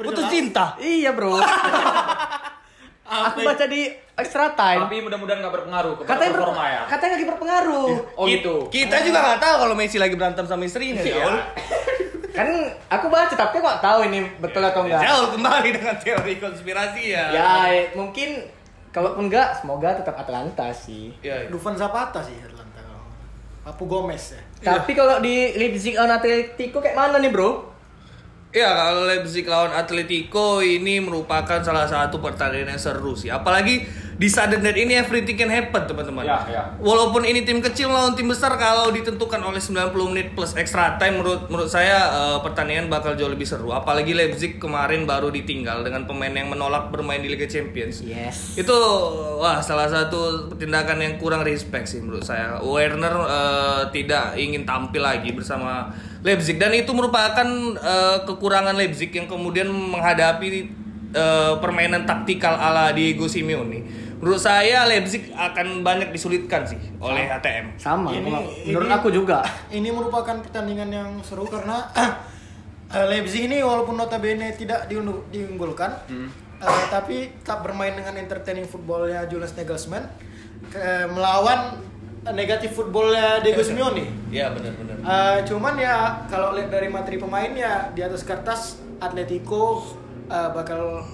Putus 0.00 0.26
cinta. 0.32 0.76
Iya 0.80 1.12
bro. 1.12 1.36
aku 3.28 3.38
baca 3.40 3.64
di 3.68 3.88
Extra 4.18 4.50
Time. 4.52 4.82
Tapi 4.84 4.98
mudah-mudahan 5.00 5.38
nggak 5.38 5.54
berpengaruh 5.54 5.92
kepada 5.94 6.10
Katanya, 6.10 6.30
ber- 6.30 6.38
performa 6.42 6.64
ya. 6.66 6.82
katanya 6.86 7.12
lagi 7.14 7.26
berpengaruh. 7.26 7.88
Oh 8.12 8.26
Ki- 8.26 8.32
gitu. 8.34 8.54
Kita 8.68 8.96
juga 9.00 9.18
nggak 9.22 9.40
tahu 9.40 9.54
kalau 9.62 9.74
Messi 9.74 9.96
lagi 9.96 10.14
berantem 10.14 10.44
sama 10.44 10.62
istrinya. 10.62 10.98
Jaul. 10.98 11.36
Kan 12.38 12.46
aku 12.86 13.06
baca 13.08 13.34
tapi 13.34 13.58
gak 13.58 13.78
tahu 13.78 14.06
ini 14.06 14.22
betul 14.38 14.62
atau 14.62 14.86
enggak. 14.86 15.02
Jaul 15.02 15.26
kembali 15.32 15.68
dengan 15.72 15.94
teori 15.96 16.38
konspirasi 16.38 17.02
ya. 17.10 17.24
Ya 17.30 17.50
mungkin 17.92 18.46
kalaupun 18.88 19.26
enggak 19.26 19.58
semoga 19.58 19.90
tetap 19.92 20.14
Atlanta 20.16 20.70
sih. 20.70 21.10
Ya, 21.18 21.34
ya. 21.34 21.50
Dufan 21.50 21.74
Zapata 21.74 22.22
sih 22.22 22.38
Atlanta. 22.38 22.78
Papu 23.64 23.84
Gomez 23.84 24.34
ya. 24.34 24.42
Tapi 24.72 24.94
kalau 24.94 25.18
di 25.18 25.50
Leipzig 25.52 25.94
lawan 25.94 26.14
Atletico 26.14 26.78
kayak 26.78 26.94
mana 26.94 27.18
nih 27.18 27.28
bro? 27.28 27.74
Ya 28.48 28.70
kalau 28.72 29.04
Leipzig 29.04 29.44
lawan 29.44 29.74
Atletico 29.74 30.58
ini 30.58 30.98
merupakan 30.98 31.58
salah 31.60 31.84
satu 31.84 32.16
pertandingan 32.16 32.72
yang 32.72 32.80
seru 32.80 33.12
sih. 33.12 33.28
Apalagi 33.28 33.82
di 34.18 34.26
sudden 34.26 34.58
death 34.66 34.74
ini 34.74 34.98
everything 34.98 35.38
can 35.38 35.46
happen 35.46 35.86
teman-teman. 35.86 36.26
Ya, 36.26 36.42
ya. 36.50 36.62
Walaupun 36.82 37.22
ini 37.22 37.46
tim 37.46 37.62
kecil 37.62 37.86
lawan 37.86 38.18
tim 38.18 38.26
besar 38.26 38.58
kalau 38.58 38.90
ditentukan 38.90 39.38
oleh 39.38 39.62
90 39.62 39.94
menit 40.10 40.34
plus 40.34 40.58
extra 40.58 40.98
time 40.98 41.22
menurut 41.22 41.46
menurut 41.46 41.70
saya 41.70 42.02
eh, 42.10 42.38
pertandingan 42.42 42.90
bakal 42.90 43.14
jauh 43.14 43.30
lebih 43.30 43.46
seru. 43.46 43.70
Apalagi 43.70 44.18
Leipzig 44.18 44.58
kemarin 44.58 45.06
baru 45.06 45.30
ditinggal 45.30 45.86
dengan 45.86 46.10
pemain 46.10 46.34
yang 46.34 46.50
menolak 46.50 46.90
bermain 46.90 47.22
di 47.22 47.30
Liga 47.30 47.46
Champions. 47.46 48.02
Yes. 48.02 48.58
Itu 48.58 48.74
wah 49.38 49.62
salah 49.62 49.86
satu 49.86 50.50
tindakan 50.58 50.98
yang 50.98 51.14
kurang 51.22 51.46
respect 51.46 51.86
sih 51.86 52.02
menurut 52.02 52.26
saya. 52.26 52.58
Werner 52.58 53.14
eh, 53.22 53.82
tidak 53.94 54.34
ingin 54.34 54.66
tampil 54.66 55.06
lagi 55.06 55.30
bersama 55.30 55.94
Leipzig 56.26 56.58
dan 56.58 56.74
itu 56.74 56.90
merupakan 56.90 57.46
eh, 57.78 58.18
kekurangan 58.26 58.74
Leipzig 58.74 59.14
yang 59.14 59.30
kemudian 59.30 59.70
menghadapi 59.70 60.48
eh, 61.14 61.54
permainan 61.62 62.02
taktikal 62.02 62.58
ala 62.58 62.90
Diego 62.90 63.30
Simeone. 63.30 64.07
Menurut 64.18 64.40
saya 64.40 64.82
Leipzig 64.84 65.30
akan 65.30 65.80
banyak 65.80 66.10
disulitkan 66.10 66.62
sih 66.62 66.74
oleh 66.98 67.30
ATM. 67.30 67.76
Sama. 67.76 68.10
Ini- 68.10 68.26
menurut 68.66 68.84
ini- 68.84 68.96
aku 68.96 69.08
juga. 69.08 69.46
Ini 69.70 69.88
merupakan 69.88 70.36
pertandingan 70.36 70.90
yang 70.90 71.10
seru 71.22 71.46
karena 71.46 71.86
eh, 72.90 73.06
Leipzig 73.06 73.46
ini 73.46 73.60
walaupun 73.60 73.94
notabene 73.94 74.50
tidak 74.52 74.90
diunggulkan, 75.28 76.08
eh, 76.58 76.84
tapi 76.88 77.30
tetap 77.32 77.62
bermain 77.62 77.92
dengan 77.92 78.16
entertaining 78.16 78.64
footballnya 78.64 79.22
Julius 79.24 79.54
Nagelsmann 79.54 80.02
ke- 80.66 81.06
melawan 81.06 81.78
negatif 82.28 82.74
footballnya 82.74 83.38
Diego 83.38 83.62
Simeone. 83.62 84.02
Iya 84.28 84.50
benar-benar. 84.50 84.96
Eh, 84.98 85.38
cuman 85.46 85.74
ya 85.76 85.96
kalau 86.26 86.52
lihat 86.52 86.68
dari 86.68 86.88
materi 86.88 87.16
pemain 87.16 87.48
ya 87.48 87.88
di 87.88 88.02
atas 88.02 88.20
kertas 88.22 88.60
Atletico 88.98 89.86
eh, 90.26 90.48
bakal 90.50 91.06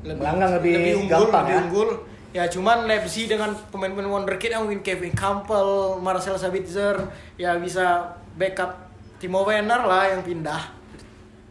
lebih 0.00 0.18
Melanggang 0.18 0.50
lebih 0.56 0.74
unggul, 0.96 1.10
gampang 1.22 1.44
lebih 1.44 1.54
ya. 1.54 1.62
unggul. 1.62 1.90
Ya 2.36 2.44
cuman 2.44 2.84
Leipzig 2.84 3.24
dengan 3.24 3.56
pemain-pemain 3.72 4.20
wonderkid 4.20 4.52
yang 4.52 4.68
mungkin 4.68 4.84
Kevin 4.84 5.16
Campbell, 5.16 5.96
Marcel 6.04 6.36
Sabitzer 6.36 7.08
ya 7.40 7.56
bisa 7.56 8.16
backup 8.36 8.88
Timo 9.16 9.42
Werner 9.48 9.80
lah 9.88 10.12
yang 10.12 10.20
pindah. 10.20 10.76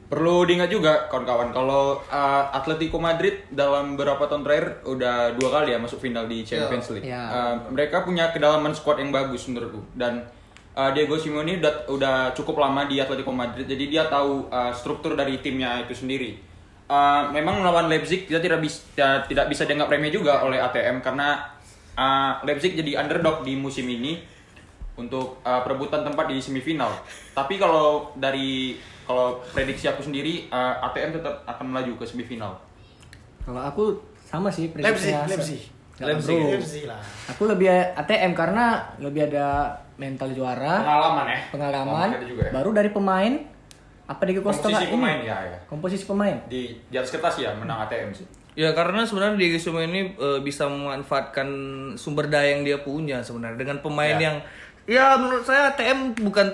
Perlu 0.07 0.47
diingat 0.47 0.71
juga 0.71 1.11
kawan-kawan 1.11 1.51
kalau 1.51 1.99
uh, 2.07 2.43
Atletico 2.55 2.95
Madrid 2.95 3.43
dalam 3.51 3.99
beberapa 3.99 4.23
tahun 4.23 4.45
terakhir 4.47 4.87
udah 4.87 5.35
dua 5.35 5.49
kali 5.51 5.75
ya 5.75 5.81
masuk 5.83 5.99
final 5.99 6.29
di 6.31 6.47
Champions 6.47 6.87
League. 6.95 7.09
Ya. 7.09 7.27
Uh, 7.27 7.55
mereka 7.75 8.07
punya 8.07 8.31
kedalaman 8.31 8.71
squad 8.71 9.03
yang 9.03 9.11
bagus 9.11 9.51
menurutku 9.51 9.83
dan 9.99 10.23
uh, 10.79 10.95
Diego 10.95 11.19
Simeone 11.19 11.59
udah 11.59 11.91
udah 11.91 12.15
cukup 12.31 12.63
lama 12.63 12.87
di 12.87 13.03
Atletico 13.03 13.35
Madrid 13.35 13.67
jadi 13.67 13.83
dia 13.83 14.03
tahu 14.07 14.47
uh, 14.47 14.71
struktur 14.71 15.17
dari 15.17 15.43
timnya 15.43 15.83
itu 15.83 15.91
sendiri. 15.91 16.46
Uh, 16.87 17.27
memang 17.35 17.59
melawan 17.59 17.91
Leipzig 17.91 18.31
kita 18.31 18.39
tidak 18.39 18.63
bisa 18.63 19.19
tidak 19.27 19.51
bisa 19.51 19.67
dianggap 19.67 19.91
remeh 19.91 20.07
juga 20.07 20.39
oleh 20.39 20.55
ATM 20.55 21.03
karena 21.03 21.43
uh, 21.99 22.39
Leipzig 22.47 22.79
jadi 22.79 22.95
underdog 23.03 23.43
di 23.43 23.59
musim 23.59 23.83
ini 23.91 24.23
untuk 24.95 25.43
uh, 25.43 25.61
perebutan 25.67 26.07
tempat 26.07 26.31
di 26.31 26.39
semifinal. 26.39 26.89
Tapi 27.35 27.59
kalau 27.59 28.15
dari 28.15 28.79
kalau 29.03 29.43
prediksi 29.51 29.91
aku 29.91 29.99
sendiri 29.99 30.47
uh, 30.47 30.79
ATM 30.87 31.19
tetap 31.19 31.43
akan 31.43 31.75
melaju 31.75 31.99
ke 31.99 32.05
semifinal. 32.07 32.55
Kalau 33.43 33.61
aku 33.67 33.83
sama 34.23 34.47
sih 34.47 34.71
Leipzig, 34.71 35.11
prediksinya. 35.11 35.27
Leipzig. 35.27 35.61
Leipzig. 35.99 36.39
Leipzig 36.39 36.83
lah. 36.87 37.03
Aku 37.31 37.51
lebih 37.51 37.67
ATM 37.99 38.31
karena 38.31 38.95
lebih 39.03 39.27
ada 39.27 39.75
mental 39.97 40.29
juara, 40.29 40.85
Pengalaman 40.85 41.25
ya. 41.25 41.39
pengalaman, 41.49 42.09
Ada 42.15 42.27
juga 42.29 42.41
ya. 42.47 42.51
baru 42.53 42.69
dari 42.69 42.89
pemain 42.93 43.33
apa 44.07 44.21
di 44.23 44.33
Costa 44.35 44.63
Komposisi 44.63 44.83
ini? 44.83 44.93
pemain 44.93 45.19
ya, 45.19 45.37
ya. 45.45 45.57
Komposisi 45.67 46.03
pemain. 46.03 46.35
Di 46.47 46.61
di 46.81 46.95
atas 46.95 47.11
kertas 47.11 47.35
ya 47.37 47.51
menang 47.53 47.83
ATM 47.83 48.11
sih. 48.11 48.23
Ya 48.53 48.71
karena 48.71 49.03
sebenarnya 49.03 49.37
Diego 49.37 49.55
Simeone 49.55 49.85
ini 49.85 50.01
eh, 50.11 50.39
bisa 50.39 50.65
memanfaatkan 50.65 51.47
sumber 51.93 52.25
daya 52.25 52.51
yang 52.51 52.63
dia 52.63 52.79
punya 52.79 53.19
sebenarnya 53.19 53.59
dengan 53.59 53.77
pemain 53.79 54.15
Ya. 54.15 54.23
yang 54.23 54.37
ya 54.87 55.05
menurut 55.13 55.43
saya 55.43 55.75
TM 55.75 56.15
bukan 56.17 56.47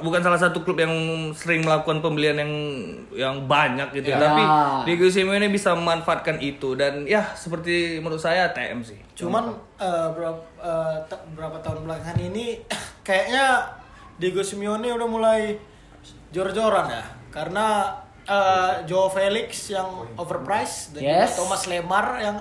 bukan 0.00 0.18
salah 0.18 0.40
satu 0.40 0.64
klub 0.64 0.80
yang 0.80 0.90
sering 1.30 1.60
melakukan 1.60 2.00
pembelian 2.00 2.40
yang 2.40 2.52
yang 3.12 3.34
banyak 3.44 3.92
gitu 3.92 4.08
Ya. 4.08 4.16
tapi 4.16 4.40
Diego 4.82 5.06
Simeone 5.06 5.46
bisa 5.46 5.70
memanfaatkan 5.72 6.40
itu 6.40 6.74
dan 6.74 7.04
ya 7.04 7.22
seperti 7.30 8.00
menurut 8.00 8.18
saya 8.18 8.48
TM 8.50 8.80
sih. 8.80 8.96
Cuman 9.14 9.52
eh, 9.76 10.08
berapa, 10.10 10.40
ta- 11.04 11.22
berapa 11.30 11.60
tahun 11.60 11.84
belakangan 11.84 12.18
ini 12.24 12.58
kayaknya 13.06 13.62
Diego 14.16 14.40
Simeone 14.40 14.88
udah 14.88 15.06
mulai 15.06 15.54
jor-joran 16.34 16.90
ya. 16.90 17.04
Karena 17.30 17.94
eh, 18.26 18.82
Joe 18.84 19.06
Felix 19.08 19.70
yang 19.70 19.86
overpriced 20.18 20.98
dan 20.98 21.00
juga 21.06 21.22
Yes. 21.22 21.38
Thomas 21.38 21.62
Lemar 21.64 22.18
yang 22.18 22.36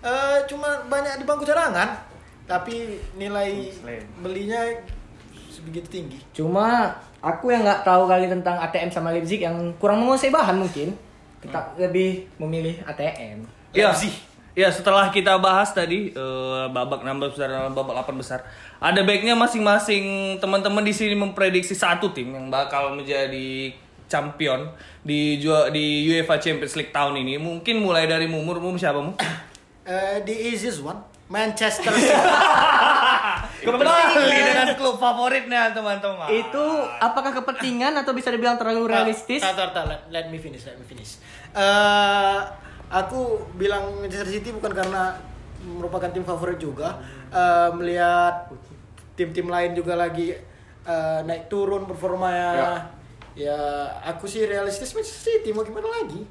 eh, 0.00 0.38
cuma 0.46 0.86
banyak 0.86 1.18
di 1.18 1.24
bangku 1.26 1.42
cadangan. 1.42 1.98
Tapi 2.46 3.00
nilai 3.16 3.72
belinya 4.20 4.60
sebegitu 5.48 5.88
tinggi. 5.88 6.18
Cuma 6.30 6.92
aku 7.18 7.48
yang 7.48 7.64
nggak 7.64 7.82
tahu 7.82 8.04
kali 8.04 8.28
tentang 8.28 8.60
ATM 8.60 8.92
sama 8.92 9.10
Leipzig 9.10 9.40
yang 9.40 9.56
kurang 9.80 10.04
menguasai 10.04 10.28
bahan 10.28 10.60
mungkin. 10.60 10.92
Kita 11.40 11.72
lebih 11.76 12.28
memilih 12.36 12.84
ATM. 12.84 13.48
Ya, 13.72 13.90
Leipzig. 13.90 14.12
ya 14.54 14.68
setelah 14.68 15.08
kita 15.08 15.34
bahas 15.40 15.72
tadi 15.72 16.12
eh, 16.12 16.64
babak 16.68 17.00
16 17.00 17.32
besar 17.32 17.48
dan 17.48 17.72
babak 17.72 17.96
8 18.04 18.12
besar, 18.14 18.44
ada 18.78 19.00
baiknya 19.00 19.32
masing-masing 19.32 20.04
teman-teman 20.38 20.80
di 20.80 20.90
sini 20.90 21.14
memprediksi 21.14 21.72
satu 21.72 22.10
tim 22.10 22.30
yang 22.30 22.46
bakal 22.48 22.92
menjadi 22.92 23.72
champion 24.04 24.68
di 25.00 25.38
jua- 25.38 25.68
di 25.68 26.06
UEFA 26.06 26.36
Champions 26.36 26.74
League 26.74 26.90
tahun 26.90 27.18
ini. 27.18 27.36
Mungkin 27.36 27.78
mulai 27.78 28.04
dari 28.04 28.24
Mumur, 28.24 28.58
Mum 28.58 28.74
siapa 28.74 28.98
Mum? 28.98 29.16
Eh, 29.84 30.18
the 30.22 30.32
easiest 30.32 30.80
one, 30.80 30.96
Manchester 31.26 31.90
City. 31.90 32.12
Kembali 33.64 34.28
dengan 34.28 34.68
klub 34.76 34.96
favoritnya 34.96 35.72
teman-teman. 35.72 36.28
Itu 36.28 36.64
apakah 37.00 37.32
kepentingan 37.34 37.96
atau 37.96 38.12
bisa 38.12 38.28
dibilang 38.28 38.56
terlalu 38.56 38.92
realistis? 38.92 39.40
Tar, 39.40 39.56
tar, 39.56 39.72
tar, 39.72 39.84
let, 39.86 40.00
let 40.10 40.26
me 40.28 40.36
finish, 40.36 40.64
let 40.64 40.76
me 40.76 40.84
finish. 40.84 41.16
Eh, 41.50 42.38
aku 42.86 43.40
bilang 43.56 43.98
Manchester 43.98 44.28
City 44.30 44.52
bukan 44.52 44.72
karena 44.74 45.16
merupakan 45.64 46.12
tim 46.12 46.24
favorit 46.24 46.60
juga. 46.60 47.00
Eh, 47.32 47.70
melihat 47.74 48.52
tim-tim 49.16 49.48
lain 49.48 49.72
juga 49.72 49.96
lagi 49.96 50.36
eh, 50.84 51.20
naik 51.24 51.48
turun 51.48 51.88
performanya. 51.88 52.50
Ya. 52.54 52.72
Ya. 53.34 53.58
aku 54.14 54.30
sih 54.30 54.46
realistis 54.46 54.94
Manchester 54.94 55.42
City 55.42 55.50
mau 55.50 55.66
gimana 55.66 55.90
lagi? 55.90 56.22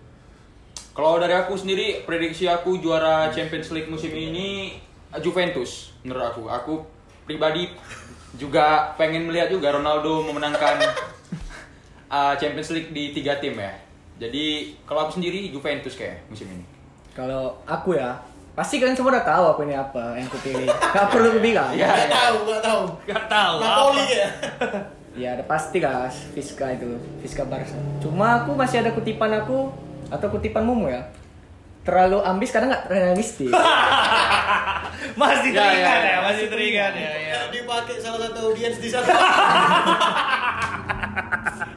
Kalau 0.93 1.17
dari 1.17 1.33
aku 1.33 1.57
sendiri 1.57 2.05
prediksi 2.05 2.45
aku 2.45 2.77
juara 2.77 3.33
Champions 3.33 3.73
League 3.73 3.89
musim 3.89 4.13
ini 4.13 4.77
uh, 5.09 5.17
Juventus 5.17 5.89
menurut 6.05 6.29
aku. 6.29 6.43
Aku 6.45 6.73
pribadi 7.25 7.65
juga 8.37 8.93
pengen 8.93 9.25
melihat 9.25 9.49
juga 9.49 9.73
Ronaldo 9.73 10.21
memenangkan 10.21 10.85
uh, 12.13 12.33
Champions 12.39 12.69
League 12.77 12.93
di 12.93 13.09
tiga 13.09 13.41
tim 13.41 13.57
ya. 13.57 13.73
Jadi 14.21 14.77
kalau 14.85 15.09
aku 15.09 15.17
sendiri 15.17 15.49
Juventus 15.49 15.97
kayak 15.97 16.29
musim 16.29 16.45
ini. 16.53 16.65
Kalau 17.17 17.57
aku 17.65 17.97
ya, 17.97 18.21
pasti 18.53 18.77
kalian 18.77 18.93
semua 18.93 19.17
udah 19.17 19.25
tahu 19.25 19.45
aku 19.49 19.61
ini 19.65 19.73
apa 19.73 20.13
yang 20.13 20.25
aku 20.25 20.37
pilih. 20.39 20.69
Gak 20.69 21.09
perlu 21.09 21.27
aku 21.29 21.41
bilang. 21.41 21.73
Ya, 21.73 21.89
Gak 21.89 22.05
ya. 22.05 22.09
tahu, 22.11 22.37
gak 22.47 22.61
tahu. 22.61 22.81
Gak 23.05 23.25
tahu. 23.25 23.55
Napoli 23.59 24.05
ya. 24.07 24.27
Ya 25.13 25.29
ada 25.33 25.43
pasti 25.43 25.77
guys, 25.77 26.25
Fiska 26.33 26.73
itu, 26.73 26.89
Fiska 27.19 27.45
Barca. 27.45 27.77
Cuma 27.97 28.41
aku 28.41 28.53
masih 28.53 28.81
ada 28.81 28.89
kutipan 28.89 29.29
aku 29.31 29.69
atau 30.07 30.27
kutipan 30.27 30.65
Mumu 30.65 30.89
ya. 30.89 31.01
Terlalu 31.83 32.23
ambis 32.23 32.49
kadang 32.49 32.71
nggak 32.71 32.87
realistis. 32.87 33.51
Masih 35.19 35.51
Ya, 35.51 35.67
teringat 35.67 35.83
ya, 35.83 35.99
ya, 35.99 35.99
ya. 36.07 36.19
masih 36.23 36.45
teringat 36.47 36.93
ya. 36.95 37.11
ya. 37.11 37.37
Dipakai 37.51 37.99
salah 37.99 38.23
satu 38.23 38.49
audiens 38.49 38.79
di 38.79 38.87
sana. 38.87 39.03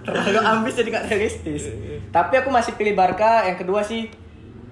Terlalu 0.06 0.40
ambis 0.40 0.72
jadi 0.78 0.88
nggak 0.88 1.06
realistis. 1.10 1.62
Tapi 2.08 2.34
aku 2.38 2.48
masih 2.48 2.78
pilih 2.78 2.94
Barca. 2.94 3.44
Yang 3.44 3.66
kedua 3.66 3.82
sih 3.82 4.06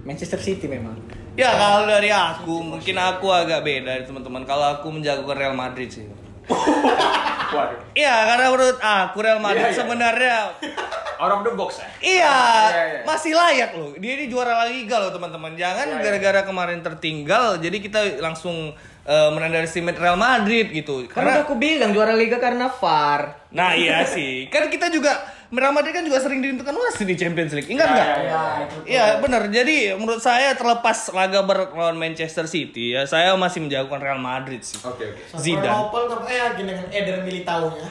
Manchester 0.07 0.39
City 0.39 0.71
memang. 0.71 0.95
Ya 1.35 1.51
kalau 1.51 1.83
dari 1.85 2.09
aku, 2.09 2.63
mungkin 2.63 2.95
aku 2.95 3.27
agak 3.27 3.61
beda 3.61 3.91
dari 3.93 4.05
teman-teman. 4.05 4.43
Kalau 4.45 4.67
aku 4.73 4.87
menjagokan 4.89 5.35
Real 5.35 5.53
Madrid 5.53 5.91
sih. 5.91 6.07
Waduh. 7.55 7.79
Iya, 7.93 8.15
karena 8.27 8.47
menurut 8.49 8.79
aku 8.79 9.17
Real 9.19 9.39
Madrid 9.39 9.65
Iya, 9.65 9.71
iya. 9.71 9.79
sebenarnya 9.79 10.37
Out 11.23 11.31
of 11.33 11.43
the 11.43 11.55
box 11.55 11.79
ya. 11.79 11.87
iya 12.03 12.39
Iya, 12.69 12.85
iya. 12.85 13.01
masih 13.03 13.33
layak 13.33 13.71
loh. 13.73 13.95
Dia 13.97 14.13
ini 14.15 14.27
juara 14.27 14.53
La 14.57 14.67
Liga 14.67 14.99
loh 14.99 15.11
teman-teman. 15.11 15.55
Jangan 15.55 15.87
Iya, 15.89 15.95
iya. 15.95 16.03
gara-gara 16.03 16.41
kemarin 16.43 16.83
tertinggal, 16.83 17.59
jadi 17.59 17.77
kita 17.79 18.01
langsung 18.19 18.75
uh, 19.05 19.31
menunderestimate 19.31 19.95
Real 19.97 20.15
Madrid 20.17 20.69
gitu. 20.69 21.07
Kan 21.07 21.23
udah 21.23 21.39
Karena 21.39 21.43
aku 21.43 21.55
bilang 21.55 21.91
juara 21.91 22.13
liga 22.13 22.39
karena 22.39 22.67
VAR. 22.69 23.47
nah 23.49 23.71
iya 23.71 24.03
sih, 24.03 24.51
kan 24.51 24.67
kita 24.67 24.91
juga 24.91 25.15
Real 25.55 25.71
Madrid 25.71 25.95
kan 25.95 26.03
juga 26.03 26.19
sering 26.19 26.43
ditentukan 26.43 26.75
wasit 26.75 27.07
di 27.07 27.15
Champions 27.15 27.55
League. 27.55 27.71
Ingat 27.71 27.87
Ya, 27.87 27.95
nggak? 27.95 28.07
ya, 28.07 28.21
ya. 28.27 28.43
Iya 28.85 29.05
benar. 29.19 29.43
Jadi 29.49 29.95
menurut 29.95 30.19
saya 30.19 30.53
terlepas 30.53 31.09
laga 31.11 31.41
berlawan 31.41 31.95
Manchester 31.95 32.45
City 32.45 32.93
ya 32.93 33.07
saya 33.07 33.33
masih 33.35 33.63
menjagokan 33.63 34.03
Real 34.03 34.19
Madrid 34.19 34.61
sih. 34.61 34.83
Oke 34.83 35.15
oke. 35.15 35.23
Zidane. 35.39 35.71
Nopal 35.71 36.11
tapi 36.11 36.25
eh 36.29 36.39
yakin 36.43 36.65
dengan 36.67 36.87
Eder 36.91 37.19
Militao-nya. 37.23 37.87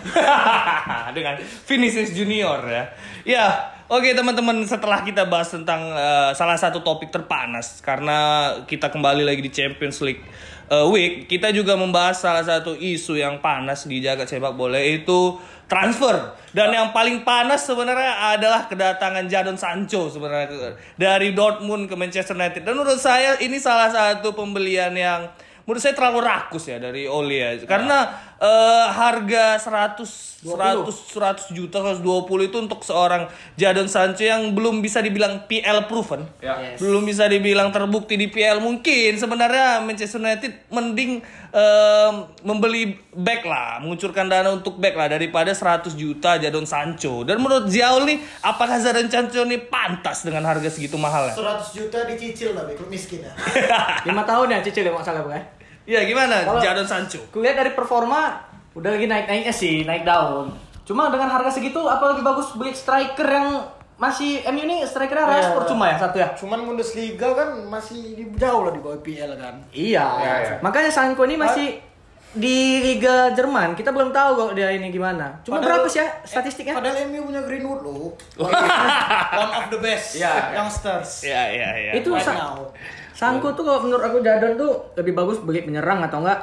dengan 1.18 1.36
Vinicius 1.66 2.12
Junior 2.12 2.60
ya. 2.68 2.84
Ya, 3.24 3.46
oke 3.88 4.12
teman-teman 4.12 4.68
setelah 4.68 5.00
kita 5.02 5.24
bahas 5.26 5.48
tentang 5.48 5.80
eh, 5.96 6.32
salah 6.36 6.60
satu 6.60 6.84
topik 6.84 7.08
terpanas 7.10 7.80
karena 7.80 8.52
kita 8.68 8.92
kembali 8.92 9.24
lagi 9.24 9.40
di 9.40 9.48
Champions 9.48 10.04
League 10.04 10.20
eh, 10.68 10.86
Week, 10.92 11.24
kita 11.26 11.56
juga 11.56 11.80
membahas 11.80 12.20
salah 12.20 12.44
satu 12.44 12.76
isu 12.76 13.16
yang 13.16 13.40
panas 13.40 13.88
di 13.88 14.04
jagat 14.04 14.28
sepak 14.28 14.52
bola 14.54 14.76
yaitu 14.76 15.40
transfer. 15.68 16.36
Dan 16.54 16.70
yang 16.70 16.94
paling 16.94 17.26
panas 17.26 17.66
sebenarnya 17.66 18.38
adalah 18.38 18.70
kedatangan 18.70 19.26
Jadon 19.26 19.58
Sancho 19.58 20.06
sebenarnya 20.14 20.78
dari 20.94 21.34
Dortmund 21.34 21.90
ke 21.90 21.96
Manchester 21.98 22.38
United. 22.38 22.62
Dan 22.62 22.78
menurut 22.78 23.02
saya 23.02 23.42
ini 23.42 23.58
salah 23.58 23.90
satu 23.90 24.38
pembelian 24.38 24.94
yang 24.94 25.34
menurut 25.66 25.82
saya 25.82 25.98
terlalu 25.98 26.22
rakus 26.22 26.70
ya 26.70 26.78
dari 26.78 27.10
Ole 27.10 27.42
ya. 27.42 27.50
Karena 27.66 28.06
eh, 28.44 28.86
harga 28.92 29.56
100 29.56 30.34
100 30.44 30.92
100 31.16 31.56
juta 31.56 31.80
120 31.80 32.04
itu 32.52 32.58
untuk 32.60 32.84
seorang 32.84 33.32
Jadon 33.56 33.88
Sancho 33.88 34.28
yang 34.28 34.52
belum 34.52 34.84
bisa 34.84 35.00
dibilang 35.00 35.48
PL 35.48 35.88
proven. 35.88 36.28
Ya. 36.44 36.60
Yes. 36.60 36.84
Belum 36.84 37.08
bisa 37.08 37.32
dibilang 37.32 37.72
terbukti 37.72 38.20
di 38.20 38.28
PL 38.28 38.60
mungkin 38.60 39.16
sebenarnya 39.16 39.80
Manchester 39.80 40.20
United 40.20 40.68
mending 40.68 41.24
em, 41.56 42.14
membeli 42.44 43.00
back 43.16 43.48
lah, 43.48 43.80
mengucurkan 43.80 44.28
dana 44.28 44.52
untuk 44.52 44.76
back 44.76 45.00
lah 45.00 45.08
daripada 45.16 45.56
100 45.56 45.96
juta 45.96 46.36
Jadon 46.36 46.68
Sancho. 46.68 47.24
Dan 47.24 47.40
menurut 47.40 47.72
Ziaul 47.72 48.04
nih, 48.04 48.20
apakah 48.44 48.84
Jadon 48.84 49.08
Sancho 49.08 49.48
ini 49.48 49.64
pantas 49.64 50.28
dengan 50.28 50.44
harga 50.44 50.68
segitu 50.68 51.00
mahal 51.00 51.32
ya? 51.32 51.36
100 51.40 51.72
juta 51.72 52.04
dicicil 52.04 52.52
tapi 52.52 52.76
miskin 52.92 53.24
ya. 53.24 53.32
Lima 54.12 54.28
tahun 54.28 54.52
ya 54.52 54.60
cicil 54.60 54.84
ya 54.84 54.92
nggak 54.92 55.08
salah 55.08 55.24
bukan? 55.24 55.63
Iya 55.84 56.08
gimana 56.08 56.36
Jadon 56.58 56.88
Sancho? 56.88 57.20
Kulihat 57.30 57.56
dari 57.56 57.72
performa 57.72 58.40
udah 58.74 58.90
lagi 58.90 59.06
naik 59.06 59.28
naiknya 59.28 59.54
sih 59.54 59.84
naik 59.84 60.04
daun. 60.04 60.50
Cuma 60.84 61.08
dengan 61.08 61.28
harga 61.28 61.52
segitu 61.52 61.80
apa 61.84 62.12
lebih 62.12 62.24
bagus 62.24 62.56
beli 62.56 62.72
striker 62.72 63.24
yang 63.24 63.64
masih 63.94 64.44
MU 64.50 64.64
ini 64.64 64.84
strikernya 64.84 65.24
Rashford 65.24 65.70
cuma 65.70 65.88
ya 65.88 65.96
satu 65.96 66.18
ya? 66.18 66.28
Cuman 66.34 66.66
Bundesliga 66.66 67.32
kan 67.32 67.50
masih 67.68 68.16
di, 68.16 68.24
jauh 68.36 68.64
lah 68.64 68.74
di 68.74 68.82
bawah 68.82 69.00
PL 69.00 69.32
kan. 69.38 69.56
Iya. 69.72 70.04
Iya, 70.20 70.34
iya. 70.42 70.56
Makanya 70.60 70.92
Sanko 70.92 71.24
ini 71.24 71.38
masih 71.38 71.78
di 72.34 72.82
Liga 72.82 73.30
Jerman. 73.32 73.78
Kita 73.78 73.94
belum 73.94 74.10
tahu 74.10 74.32
kok 74.34 74.52
dia 74.58 74.74
ini 74.74 74.90
gimana. 74.90 75.38
Cuma 75.46 75.62
Padahal- 75.62 75.86
berapa 75.86 75.88
sih 75.88 76.02
ya 76.02 76.10
statistiknya? 76.26 76.74
Padahal 76.74 77.06
MU 77.06 77.30
punya 77.30 77.42
Greenwood 77.46 77.82
loh. 77.86 78.18
One 79.40 79.52
of 79.54 79.66
the 79.70 79.80
best 79.80 80.18
Iya. 80.18 80.58
youngsters. 80.58 81.24
Iya 81.24 81.44
iya 81.54 81.70
iya. 81.78 81.92
itu 81.94 82.10
Right 82.10 82.28
Sa- 83.14 83.30
now. 83.30 83.40
Sanko 83.40 83.54
tuh 83.54 83.64
kalau 83.64 83.80
menurut 83.86 84.04
aku 84.04 84.18
Jadon 84.26 84.58
tuh 84.58 84.72
lebih 84.98 85.14
bagus 85.14 85.38
beli 85.40 85.62
penyerang 85.62 86.02
atau 86.02 86.20
enggak 86.26 86.40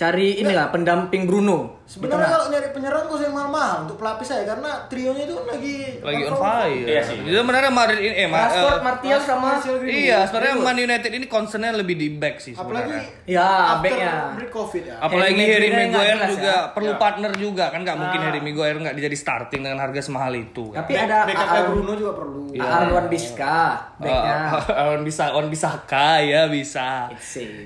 cari 0.00 0.40
ini 0.40 0.48
lah 0.50 0.72
pendamping 0.72 1.28
Bruno. 1.28 1.76
Sebenarnya 1.84 2.30
kalau 2.30 2.46
nyari 2.48 2.70
penyerang 2.70 3.04
usah 3.04 3.26
yang 3.26 3.34
mahal-mahal 3.34 3.82
untuk 3.82 3.98
pelapis 3.98 4.22
saya 4.24 4.46
karena 4.46 4.86
trionya 4.86 5.26
itu 5.26 5.34
lagi 5.42 5.76
lagi 6.00 6.22
on 6.22 6.34
fire. 6.38 6.86
Iya 6.86 7.00
sih. 7.02 7.18
Jadi 7.18 7.34
sebenarnya 7.36 7.68
Madrid 7.68 8.00
ini 8.00 8.14
eh 8.16 8.28
Ma- 8.30 8.40
Rashford, 8.40 8.70
eh, 8.70 8.80
Martial 8.80 9.20
sama. 9.20 9.48
Iya, 9.82 10.18
sebenarnya 10.24 10.54
Man 10.56 10.78
United 10.78 11.10
ini 11.10 11.26
concernnya 11.26 11.74
lebih 11.74 11.98
di 11.98 12.08
back 12.12 12.38
sih 12.38 12.54
Apalagi 12.54 12.94
sebenarnya. 12.94 13.26
Ya, 13.28 13.42
after 13.74 13.82
backnya. 13.84 14.14
break 14.32 14.50
covid 14.50 14.82
ya. 14.86 14.96
Apalagi 15.02 15.34
Harry 15.36 15.50
Harry 15.50 15.68
Maguire 15.90 16.20
juga 16.30 16.46
ya. 16.46 16.58
perlu 16.70 16.92
Ya. 16.92 16.96
partner 16.96 17.32
juga 17.34 17.64
kan 17.68 17.80
nggak 17.82 17.98
mungkin 17.98 18.18
Ah. 18.18 18.24
Harry 18.24 18.40
Maguire 18.40 18.78
nggak 18.78 18.94
jadi 18.96 19.16
starting 19.18 19.60
dengan 19.60 19.78
harga 19.80 20.00
semahal 20.00 20.32
itu. 20.32 20.64
kan. 20.70 20.80
Tapi 20.80 20.92
ada 20.96 21.16
backupnya 21.26 21.50
Aaron- 21.52 21.70
Bruno 21.74 21.92
juga 21.92 22.12
perlu. 22.14 22.40
Iya. 22.50 22.62
Aaron 22.64 23.06
Biska 23.10 23.58
backnya. 23.98 24.38
Oh, 24.70 24.94
on 24.94 25.02
bisa 25.02 25.24
on 25.34 25.46
bisa 25.50 25.68
kaya 25.84 26.46
bisa. 26.46 27.10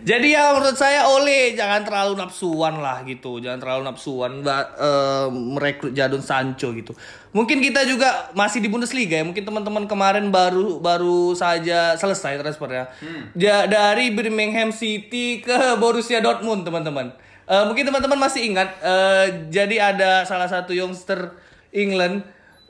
Jadi 0.01 0.29
ya 0.31 0.51
menurut 0.51 0.75
saya 0.75 1.05
Ole 1.07 1.53
jangan 1.53 1.85
terlalu 1.85 2.24
nafsuan 2.25 2.81
lah 2.81 3.05
gitu, 3.05 3.39
jangan 3.39 3.61
terlalu 3.61 3.83
nafsuan 3.87 4.41
ba- 4.41 4.73
eh, 4.75 5.29
merekrut 5.29 5.93
Jadon 5.93 6.25
Sancho 6.25 6.73
gitu. 6.73 6.97
Mungkin 7.37 7.61
kita 7.61 7.85
juga 7.85 8.33
masih 8.33 8.65
di 8.65 8.73
Bundesliga 8.73 9.21
ya, 9.21 9.25
mungkin 9.29 9.45
teman-teman 9.45 9.85
kemarin 9.85 10.33
baru 10.33 10.81
baru 10.81 11.37
saja 11.37 11.95
selesai 11.95 12.41
transfernya. 12.41 12.89
Ja, 13.37 13.69
dari 13.69 14.11
Birmingham 14.11 14.73
City 14.73 15.45
ke 15.45 15.77
Borussia 15.77 16.25
Dortmund 16.25 16.65
teman-teman. 16.65 17.13
Eh, 17.45 17.65
mungkin 17.69 17.85
teman-teman 17.85 18.17
masih 18.17 18.49
ingat, 18.49 18.73
eh, 18.81 19.53
jadi 19.53 19.93
ada 19.93 20.25
salah 20.25 20.49
satu 20.49 20.73
youngster 20.73 21.37
England 21.77 22.25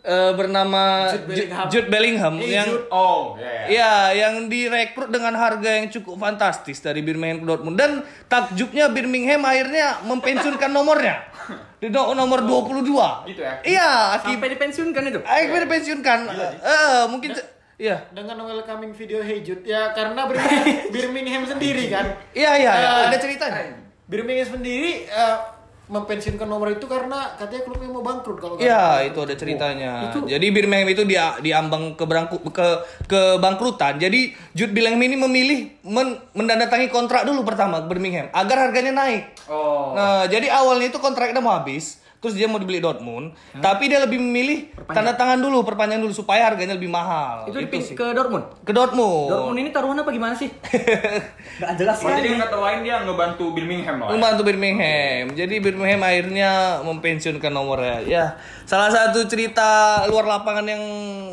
eh, 0.04 0.32
bernama 0.32 1.08
Jude 1.10 1.24
Bellingham. 1.26 1.66
Jude 1.66 1.88
Bellingham 1.88 2.34
Hey, 2.36 2.52
yang 2.52 2.68
Jude. 2.68 2.86
Oh, 2.88 3.34
ya. 3.34 3.48
ya. 3.48 3.64
Iya, 3.64 3.92
yang 4.14 4.34
direkrut 4.46 5.08
dengan 5.08 5.32
harga 5.34 5.70
yang 5.74 5.88
cukup 5.88 6.20
fantastis 6.20 6.78
dari 6.78 7.00
Birmingham 7.00 7.40
ke 7.40 7.46
Dortmund 7.46 7.74
dan 7.74 7.90
takjubnya 8.24 8.86
Birmingham 8.86 9.42
akhirnya 9.42 10.04
mempensiunkan 10.04 10.68
nomornya 10.68 11.24
di 11.80 11.88
no- 11.88 12.12
nomor 12.12 12.44
22. 12.44 12.84
Gitu 13.26 13.40
ya? 13.40 13.54
Iya, 13.60 13.90
Sampai 14.18 14.48
dipensiunkan 14.50 15.02
itu. 15.06 15.20
akhirnya 15.20 15.60
dipensiunkan. 15.62 16.18
Eh, 16.60 17.02
mungkin 17.08 17.30
iya. 17.74 18.04
Dengan 18.08 18.36
welcoming 18.40 18.92
video 18.92 19.18
Hey 19.18 19.40
Jude 19.40 19.64
ya 19.64 19.90
karena 19.90 20.24
Birmingham, 20.24 20.64
Birmingham 20.94 21.42
sendiri 21.44 21.88
kan. 21.88 22.12
Iya, 22.30 22.52
iya, 22.54 22.72
iya. 22.76 22.90
Eh, 22.92 23.04
ada 23.08 23.16
ceritanya. 23.16 23.62
Birmingham 24.04 24.48
sendiri 24.50 25.08
eh, 25.08 25.36
mempensiunkan 25.84 26.48
nomor 26.48 26.72
itu 26.72 26.88
karena 26.88 27.36
katanya 27.36 27.62
klubnya 27.68 27.88
mau 27.92 28.00
bangkrut 28.00 28.40
kalau 28.40 28.54
Iya, 28.56 29.04
itu 29.04 29.18
ada 29.20 29.34
ceritanya. 29.36 29.92
Jadi 30.24 30.46
Birmingham 30.48 30.88
itu 30.88 31.04
dia 31.04 31.36
diambang 31.44 31.92
ke 31.92 32.04
berangku, 32.08 32.40
ke 32.48 32.68
ke 33.04 33.36
bangkrutan. 33.36 34.00
Jadi 34.00 34.32
Jude 34.56 34.72
Bellingham 34.72 35.04
ini 35.04 35.16
memilih 35.20 35.60
men, 35.84 36.16
mendandatangi 36.32 36.88
kontrak 36.88 37.28
dulu 37.28 37.44
pertama 37.44 37.84
ke 37.84 37.86
Birmingham 37.92 38.32
agar 38.32 38.68
harganya 38.68 38.96
naik. 38.96 39.36
Oh. 39.44 39.92
Nah, 39.92 40.24
jadi 40.24 40.48
awalnya 40.48 40.88
itu 40.88 40.96
kontraknya 40.96 41.44
mau 41.44 41.52
habis, 41.52 42.00
terus 42.24 42.32
dia 42.32 42.46
mau 42.46 42.56
dibeli 42.56 42.80
Dortmund, 42.80 43.30
tapi 43.54 43.86
dia 43.86 43.98
lebih 43.98 44.16
memilih 44.16 44.72
tanda 44.86 45.12
tangan 45.12 45.36
dulu, 45.36 45.60
perpanjang 45.62 45.98
dulu 45.98 46.10
supaya 46.10 46.46
harganya 46.46 46.72
lebih 46.72 46.88
mahal. 46.88 47.44
Itu 47.44 47.60
Itu 47.60 47.68
dipin- 47.68 47.84
sih. 47.84 47.92
ke 47.92 48.10
Dortmund. 48.10 48.48
Ke 48.62 48.72
Dortmund. 48.72 49.28
Dortmund 49.28 49.58
ini 49.58 49.68
taruhan 49.68 49.94
apa 49.94 50.08
gimana 50.08 50.32
sih? 50.32 50.48
Gak 51.60 51.72
jelas 51.76 51.96
Oh, 51.98 52.08
jadi 52.08 52.24
sekali. 52.26 52.40
kata 52.40 52.56
lain 52.58 52.78
dia 52.80 52.96
ngebantu 53.00 53.44
Birmingham 53.50 53.96
lah. 53.98 54.06
ya? 54.06 54.12
Membantu 54.14 54.42
Birmingham. 54.42 55.24
Jadi 55.30 55.54
Birmingham 55.58 56.00
akhirnya 56.02 56.50
mempensiunkan 56.82 57.50
nomornya. 57.50 57.98
Ya, 58.02 58.24
salah 58.64 58.88
satu 58.88 59.24
cerita 59.24 59.68
luar 60.06 60.24
lapangan 60.24 60.64
yang 60.64 60.80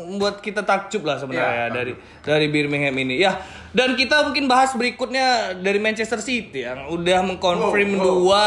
membuat 0.06 0.38
kita 0.38 0.60
takjub 0.60 1.02
lah 1.02 1.16
sebenarnya 1.16 1.40
Ya, 1.54 1.66
dari 1.70 1.92
dari 2.20 2.46
Birmingham 2.46 2.92
ini. 2.94 3.16
Ya, 3.18 3.40
dan 3.72 3.92
kita 3.92 4.22
mungkin 4.22 4.44
bahas 4.44 4.72
berikutnya 4.72 5.26
dari 5.56 5.76
Manchester 5.76 6.20
City 6.20 6.62
yang 6.62 6.88
udah 6.88 7.24
mengkonfirm 7.24 7.90
Wow, 7.92 7.98
wow. 7.98 8.04
dua 8.04 8.46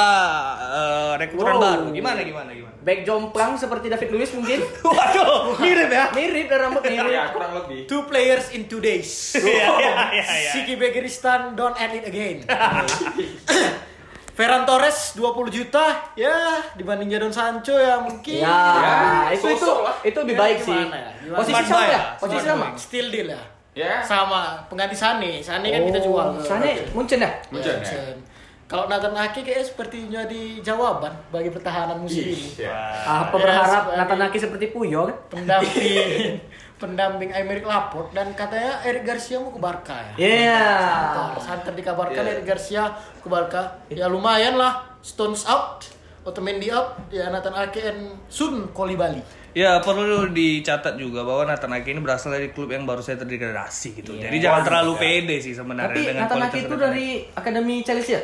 eh, 0.61 1.11
rekrutan 1.17 1.53
Wow. 1.53 1.61
baru. 1.61 1.85
Gimana 1.89 2.19
gimana 2.21 2.49
gimana? 2.49 2.73
Back 2.79 3.01
jomplang 3.01 3.57
seperti 3.57 3.89
David 3.89 4.09
Luiz 4.09 4.29
mungkin. 4.31 4.61
Waduh, 4.85 5.57
mirip 5.57 5.89
ya. 5.89 6.05
Mirip 6.11 6.45
dan 6.45 6.59
rambut 6.63 6.83
mirip. 6.83 7.09
Ya, 7.09 7.33
kurang 7.33 7.51
lebih. 7.55 7.85
Two 7.85 8.05
players 8.05 8.53
in 8.53 8.65
two 8.65 8.77
days. 8.77 9.33
Iya, 9.35 9.65
iya, 9.75 9.93
iya. 10.13 10.51
Siki 10.53 10.77
Begiristan 10.77 11.53
don't 11.53 11.73
end 11.75 11.97
it 11.97 12.05
again. 12.05 12.45
Ferran 14.37 14.67
Torres 14.67 15.15
20 15.15 15.47
juta 15.49 16.11
ya 16.13 16.35
dibanding 16.75 17.07
Jadon 17.07 17.31
Sancho 17.31 17.71
ya 17.71 18.03
mungkin 18.03 18.43
Ya, 18.43 18.59
Ya, 18.75 18.95
itu 19.31 19.47
itu 19.47 19.69
itu 20.03 20.17
lebih 20.19 20.35
Ya, 20.35 20.41
baik 20.43 20.57
sih. 20.59 20.75
ya, 20.75 20.83
gimana? 21.23 21.39
Posisi 21.39 21.63
sama 21.63 21.83
ya? 21.87 22.01
Posisi 22.19 22.43
sama. 22.45 22.65
still 22.75 23.07
deal 23.07 23.31
ya. 23.31 23.41
Ya. 23.75 23.99
Sama 23.99 24.63
pengganti 24.71 24.95
Sane. 24.95 25.43
Sane 25.43 25.67
kan 25.67 25.83
kita 25.83 25.99
jual. 25.99 26.39
Sana 26.39 26.63
Munchen. 26.63 26.87
Munchen 26.95 27.19
ya? 27.19 27.31
Munchen, 27.51 27.75
ya. 27.75 27.79
Munchen. 27.83 28.17
Kalau 28.65 28.89
Nathan 28.89 29.13
Ake 29.13 29.45
kayaknya 29.45 29.61
seperti 29.61 30.09
jadi 30.09 30.57
jawaban 30.65 31.13
bagi 31.29 31.53
pertahanan 31.53 32.01
musim 32.01 32.25
ini. 32.33 32.65
Ya. 32.65 32.73
Apa 33.05 33.37
Ya, 33.37 33.43
berharap 33.45 33.83
Nathan 33.93 34.21
Ake 34.25 34.37
seperti 34.41 34.73
Puyo 34.73 35.05
kan? 35.05 35.17
Pendamping 35.29 36.41
pendamping 36.81 37.29
Aymeric 37.29 37.61
Laporte 37.61 38.17
dan 38.17 38.33
katanya 38.33 38.81
Eric 38.81 39.05
Garcia 39.05 39.37
mau 39.37 39.53
ke 39.53 39.61
Barca 39.61 39.95
ya. 40.01 40.13
Iya. 40.17 40.65
Santer, 40.81 41.41
Santer 41.45 41.73
dikabarkan 41.77 42.25
Eric 42.25 42.45
Garcia 42.47 42.89
ke 43.21 43.27
Barca. 43.29 43.85
Ya 43.93 44.09
lumayan 44.09 44.57
lah. 44.57 44.97
Stones 45.05 45.45
out, 45.45 45.85
Otamendi 46.25 46.73
out, 46.73 46.97
ya 47.13 47.29
Nathan 47.29 47.53
Ake 47.53 47.85
and 47.85 48.17
Sun 48.33 48.73
Kolibali. 48.73 49.21
Ya 49.55 49.79
perlu 49.79 50.35
dicatat 50.35 50.99
juga 50.99 51.23
bahwa 51.23 51.47
Nathan 51.47 51.71
Ake 51.71 51.95
ini 51.95 52.03
berasal 52.03 52.35
dari 52.35 52.51
klub 52.51 52.67
yang 52.67 52.83
baru 52.83 52.99
saja 52.99 53.23
terdegradasi 53.23 54.03
gitu. 54.03 54.19
Jadi 54.19 54.37
jangan 54.43 54.67
terlalu 54.67 54.99
pede 54.99 55.39
sih 55.39 55.55
sebenarnya 55.55 55.95
Tapi 55.95 56.11
dengan 56.11 56.43
Ake 56.43 56.57
itu 56.67 56.75
dari 56.75 57.07
Akademi 57.31 57.79
Chelsea 57.79 58.19
ya? 58.19 58.23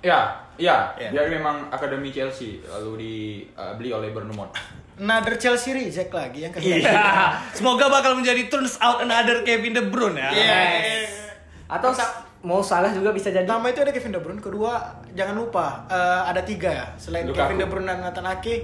Ya, 0.00 0.20
ya, 0.56 0.76
Ya. 0.96 1.12
dia 1.12 1.28
memang 1.28 1.68
akademi 1.68 2.08
Chelsea 2.08 2.62
lalu 2.64 2.96
dibeli 2.96 3.90
oleh 3.92 4.14
Bournemouth. 4.14 4.54
Another 4.96 5.36
Chelsea 5.36 5.76
reject 5.76 6.08
lagi 6.14 6.46
yang 6.46 6.52
kedua. 6.54 6.70
Iya. 6.70 7.02
Semoga 7.58 7.90
bakal 7.90 8.16
menjadi 8.16 8.48
turns 8.48 8.80
out 8.80 9.04
another 9.04 9.44
Kevin 9.44 9.76
De 9.76 9.82
Bruyne 9.90 10.16
ya. 10.16 10.30
Atau 11.68 11.92
mau 12.40 12.64
salah 12.64 12.88
juga 12.94 13.12
bisa 13.12 13.28
jadi. 13.28 13.44
Pertama 13.44 13.68
itu 13.68 13.80
ada 13.84 13.92
Kevin 13.92 14.12
De 14.16 14.20
Bruyne, 14.22 14.40
kedua 14.40 14.72
jangan 15.12 15.34
lupa 15.36 15.84
eh, 15.90 16.22
ada 16.32 16.40
tiga 16.46 16.70
ya 16.72 16.86
selain 16.96 17.28
Lukaku. 17.28 17.36
Kevin 17.52 17.56
De 17.60 17.66
Bruyne 17.68 17.88
dan 17.90 17.98
Nathan 18.00 18.24
Ake 18.24 18.54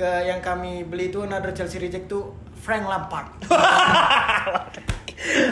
ke 0.00 0.24
yang 0.24 0.40
kami 0.40 0.80
beli 0.82 1.12
itu 1.12 1.20
another 1.20 1.52
Chelsea 1.52 1.76
reject 1.76 2.08
tuh 2.08 2.32
Frank 2.56 2.88
Lampard. 2.88 3.28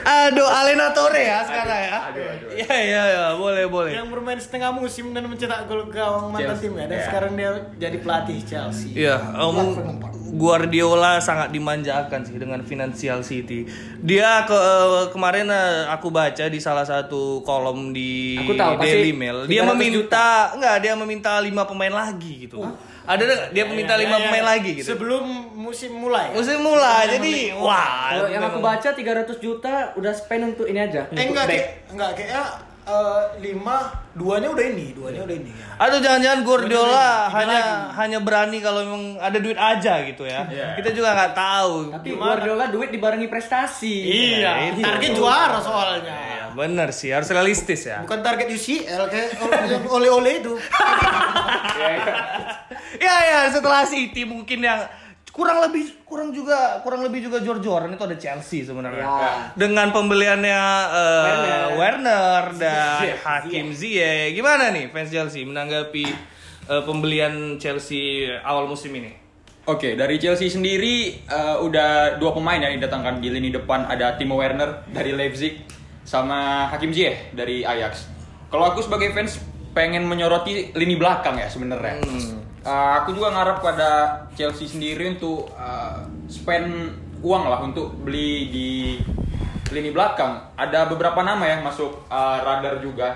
Aduh, 0.01 0.49
Alenatore 0.49 1.21
ya 1.21 1.45
sekarang 1.45 1.81
ya. 1.85 1.99
Aduh, 2.09 2.25
aduh. 2.25 2.49
Iya, 2.57 2.77
iya, 2.81 3.03
iya, 3.05 3.27
boleh, 3.37 3.69
boleh. 3.69 3.93
Yang 3.93 4.09
bermain 4.09 4.41
setengah 4.41 4.73
musim 4.73 5.13
dan 5.13 5.29
mencetak 5.29 5.69
gol 5.69 5.93
gawang 5.93 6.33
mantan 6.33 6.57
Chelsea. 6.57 6.65
timnya 6.65 6.89
dan 6.89 6.97
Iya. 6.97 7.05
sekarang 7.05 7.33
dia 7.37 7.51
jadi 7.77 7.97
pelatih 8.01 8.39
Chelsea. 8.41 8.97
Iya, 8.97 9.21
um, 9.37 9.53
Lampard, 9.53 9.85
Lampard. 9.85 10.13
Guardiola 10.29 11.21
sangat 11.21 11.53
dimanjakan 11.53 12.21
sih 12.25 12.41
dengan 12.41 12.65
Financial 12.65 13.21
City. 13.21 13.69
Dia 14.01 14.45
ke 14.45 14.57
kemarin 15.13 15.49
eh, 15.49 15.85
aku 15.89 16.09
baca 16.09 16.49
di 16.49 16.61
salah 16.61 16.85
satu 16.85 17.45
kolom 17.45 17.93
di 17.93 18.41
Aku 18.41 18.57
tahu, 18.57 18.81
Daily 18.81 19.13
Mail, 19.13 19.45
dia 19.45 19.65
300 19.65 19.69
meminta 19.69 20.27
enggak, 20.53 20.77
dia 20.81 20.93
meminta 20.97 21.33
lima 21.41 21.69
pemain 21.69 21.93
lagi 21.93 22.49
gitu. 22.49 22.65
Ada 23.09 23.49
dia 23.57 23.65
meminta 23.65 23.97
Iya, 23.97 24.05
lima 24.05 24.17
iya, 24.21 24.25
pemain 24.29 24.45
iya. 24.45 24.51
lagi 24.53 24.71
gitu. 24.77 24.89
Sebelum 24.93 25.25
musim 25.57 25.97
mulai. 25.97 26.29
Musim 26.37 26.61
mulai, 26.61 27.09
jadi 27.17 27.57
wah. 27.57 28.13
Kalau 28.13 28.29
yang 28.29 28.45
aku 28.45 28.61
baca 28.61 28.89
300 28.93 29.41
juta 29.41 29.97
udah 29.97 30.13
spend 30.13 30.53
untuk 30.53 30.69
ini 30.69 30.77
aja. 30.77 31.09
Eh 31.09 31.25
untuk 31.25 31.33
enggak, 31.33 31.45
kayak, 31.49 31.67
enggak 31.89 32.11
kayaknya 32.13 32.43
eh, 32.85 33.23
lima, 33.41 33.77
duanya 34.13 34.49
udah 34.53 34.65
ini, 34.65 34.93
duanya 34.93 35.25
udah 35.25 35.37
ini. 35.41 35.53
Ya. 35.57 35.67
Atau 35.81 36.05
jangan-jangan 36.05 36.41
Guardiola 36.45 37.33
hanya 37.33 37.61
lagi. 37.61 37.97
hanya 37.97 38.19
berani 38.21 38.59
kalau 38.61 38.81
memang 38.85 39.17
ada 39.17 39.39
duit 39.41 39.57
aja 39.57 40.05
gitu 40.05 40.29
ya. 40.29 40.45
Iya. 40.45 40.77
Kita 40.77 40.93
juga 40.93 41.17
nggak 41.17 41.33
tahu. 41.33 41.75
Tapi 41.97 42.09
Guardiola 42.13 42.65
duit 42.69 42.93
dibarengi 42.93 43.29
prestasi. 43.33 43.97
Iya, 44.05 44.73
itu. 44.73 44.85
target 44.85 45.11
juara 45.17 45.57
soalnya. 45.65 46.13
Ya, 46.13 46.45
bener 46.53 46.93
sih, 46.93 47.09
harus 47.09 47.33
realistis 47.33 47.89
ya. 47.89 48.05
Bukan 48.05 48.21
target 48.21 48.53
UCL 48.53 49.03
kayak 49.09 49.29
yang 49.69 49.85
oleh-oleh 49.89 50.45
itu. 50.45 50.53
ya 52.99 53.17
ya 53.25 53.41
setelah 53.49 53.83
City 53.83 54.23
mungkin 54.23 54.61
yang 54.61 54.85
kurang 55.31 55.63
lebih 55.63 56.03
kurang 56.03 56.35
juga 56.35 56.83
kurang 56.83 57.07
lebih 57.07 57.23
juga 57.23 57.39
jor-joran 57.39 57.95
itu 57.95 58.03
ada 58.03 58.17
Chelsea 58.19 58.67
sebenarnya 58.67 59.07
Ya. 59.07 59.33
dengan 59.55 59.95
pembeliannya 59.95 60.61
eh, 60.91 61.25
Werner. 61.25 61.69
Werner 61.79 62.43
dan 62.59 63.03
Hakim 63.23 63.71
Ziyech 63.71 64.35
gimana 64.35 64.75
nih 64.75 64.91
fans 64.91 65.09
Chelsea 65.09 65.47
menanggapi 65.47 66.05
eh, 66.67 66.83
pembelian 66.83 67.55
Chelsea 67.57 68.27
awal 68.43 68.67
musim 68.67 68.91
ini 68.93 69.15
Oke, 69.69 70.01
dari 70.01 70.17
Chelsea 70.17 70.49
sendiri 70.49 71.13
eh, 71.23 71.57
udah 71.61 72.17
dua 72.17 72.33
pemain 72.33 72.57
yang 72.57 72.73
didatangkan 72.75 73.21
di 73.21 73.29
lini 73.29 73.53
depan 73.53 73.85
ada 73.85 74.17
Timo 74.17 74.41
Werner 74.41 74.89
dari 74.89 75.13
Leipzig 75.13 75.61
sama 76.03 76.73
Hakim 76.73 76.89
Ziyech 76.89 77.37
dari 77.37 77.61
Ajax. 77.63 78.09
Kalau 78.49 78.65
aku 78.65 78.81
sebagai 78.81 79.13
fans 79.13 79.37
pengen 79.77 80.09
menyoroti 80.09 80.73
lini 80.73 80.97
belakang 80.97 81.37
ya 81.37 81.53
sebenarnya. 81.53 82.01
Eh, 82.61 82.71
aku 82.97 83.13
juga 83.13 83.31
ngarep 83.31 83.59
pada 83.59 83.91
Chelsea 84.33 84.67
sendiri 84.67 85.15
untuk 85.15 85.49
eh, 85.53 85.99
spend 86.27 86.93
uang 87.19 87.45
lah 87.47 87.61
untuk 87.61 87.95
beli 87.99 88.49
di 88.49 88.71
lini 89.69 89.91
belakang. 89.91 90.55
Ada 90.55 90.87
beberapa 90.87 91.21
nama 91.21 91.45
yang 91.45 91.63
masuk 91.63 92.07
eh, 92.07 92.39
radar 92.41 92.79
juga 92.79 93.15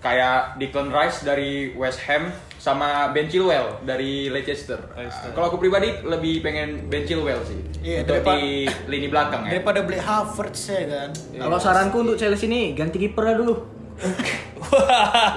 kayak 0.00 0.60
Declan 0.60 0.92
Rice 0.92 1.24
dari 1.24 1.72
West 1.72 2.04
Ham 2.04 2.28
sama 2.60 3.08
Ben 3.08 3.24
Chilwell 3.24 3.80
dari 3.82 4.28
Leicester. 4.28 4.76
Leicester. 4.92 5.32
Kalau 5.32 5.48
aku 5.48 5.56
pribadi 5.56 5.88
lebih 6.00 6.40
pengen 6.40 6.88
Ben 6.88 7.04
Chilwell 7.04 7.40
sih 7.40 7.60
Iya, 7.80 8.04
untuk 8.04 8.20
daripada- 8.20 8.36
di 8.36 8.48
lini 8.88 9.08
belakang 9.08 9.40
ya. 9.44 9.50
Daripada 9.56 9.80
beli 9.80 9.98
Havertz 9.98 10.62
ya 10.68 10.84
kan. 10.84 11.10
Kalau 11.12 11.56
saranku 11.56 11.96
untuk 12.00 12.16
Chelsea 12.16 12.48
ini 12.48 12.72
ganti 12.72 12.96
kiper 12.98 13.36
dulu. 13.36 13.73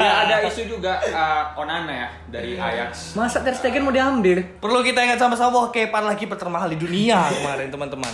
Ya 0.02 0.13
ada 0.26 0.36
isu 0.50 0.65
juga 0.65 0.98
uh, 1.13 1.60
Onana 1.60 1.93
ya 1.93 2.10
dari 2.30 2.58
Ajax. 2.58 3.13
Masa 3.13 3.46
Ter 3.46 3.54
Stegen 3.54 3.86
mau 3.86 3.93
diambil? 3.93 4.41
perlu 4.58 4.82
kita 4.82 5.04
ingat 5.06 5.22
sama-sama 5.22 5.54
bahwa 5.54 5.67
Kepa 5.70 6.00
lagi 6.02 6.26
termahal 6.26 6.70
di 6.74 6.78
dunia 6.82 7.28
kemarin 7.38 7.70
teman-teman 7.70 8.13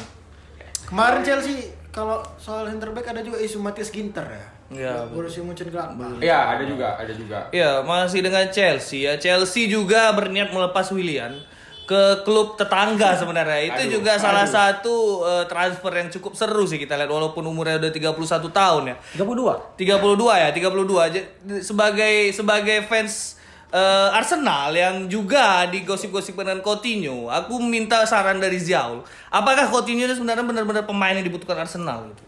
Kemarin 0.94 1.26
Chelsea 1.26 1.74
kalau 1.90 2.22
soal 2.38 2.70
center 2.70 2.94
back 2.94 3.10
ada 3.14 3.22
juga 3.26 3.42
isu 3.42 3.62
Matias 3.62 3.90
Ginter 3.90 4.26
ya. 4.26 4.46
Iya, 4.74 4.94
Borussia 5.10 5.46
Mönchengladbach. 5.46 6.18
Ya 6.18 6.58
ada 6.58 6.66
juga, 6.66 6.98
ada 6.98 7.14
juga. 7.14 7.46
Ya, 7.54 7.86
masih 7.86 8.26
dengan 8.26 8.50
Chelsea 8.50 9.06
ya. 9.06 9.14
Chelsea 9.22 9.70
juga 9.70 10.10
berniat 10.18 10.50
melepas 10.50 10.90
Willian 10.90 11.38
ke 11.84 12.24
klub 12.24 12.56
tetangga 12.56 13.12
sebenarnya. 13.14 13.60
Itu 13.68 13.82
Aduh, 13.84 13.92
juga 13.98 14.16
salah 14.16 14.44
aduh. 14.44 14.54
satu 14.54 14.96
eh, 15.22 15.46
transfer 15.46 15.92
yang 15.92 16.08
cukup 16.10 16.32
seru 16.32 16.64
sih 16.64 16.78
kita 16.78 16.96
lihat 16.96 17.08
walaupun 17.08 17.44
umurnya 17.44 17.76
udah 17.78 17.92
31 17.92 18.16
tahun 18.50 18.84
ya. 18.88 18.96
32. 19.14 19.76
32 19.76 19.92
ya, 20.40 20.50
32. 20.50 21.14
J- 21.14 21.28
Sebagai 21.60 22.14
sebagai 22.32 22.84
fans 22.84 23.36
eh, 23.70 24.10
Arsenal 24.12 24.72
yang 24.72 25.08
juga 25.08 25.68
digosip-gosip 25.68 26.34
dengan 26.34 26.60
Coutinho, 26.60 27.28
aku 27.28 27.60
minta 27.60 28.04
saran 28.04 28.38
dari 28.38 28.56
Ziaul. 28.56 29.04
Apakah 29.28 29.68
Coutinho 29.68 30.04
itu 30.04 30.16
sebenarnya 30.16 30.42
benar-benar 30.42 30.84
pemain 30.84 31.12
yang 31.12 31.24
dibutuhkan 31.24 31.60
Arsenal 31.60 32.08
gitu? 32.08 32.24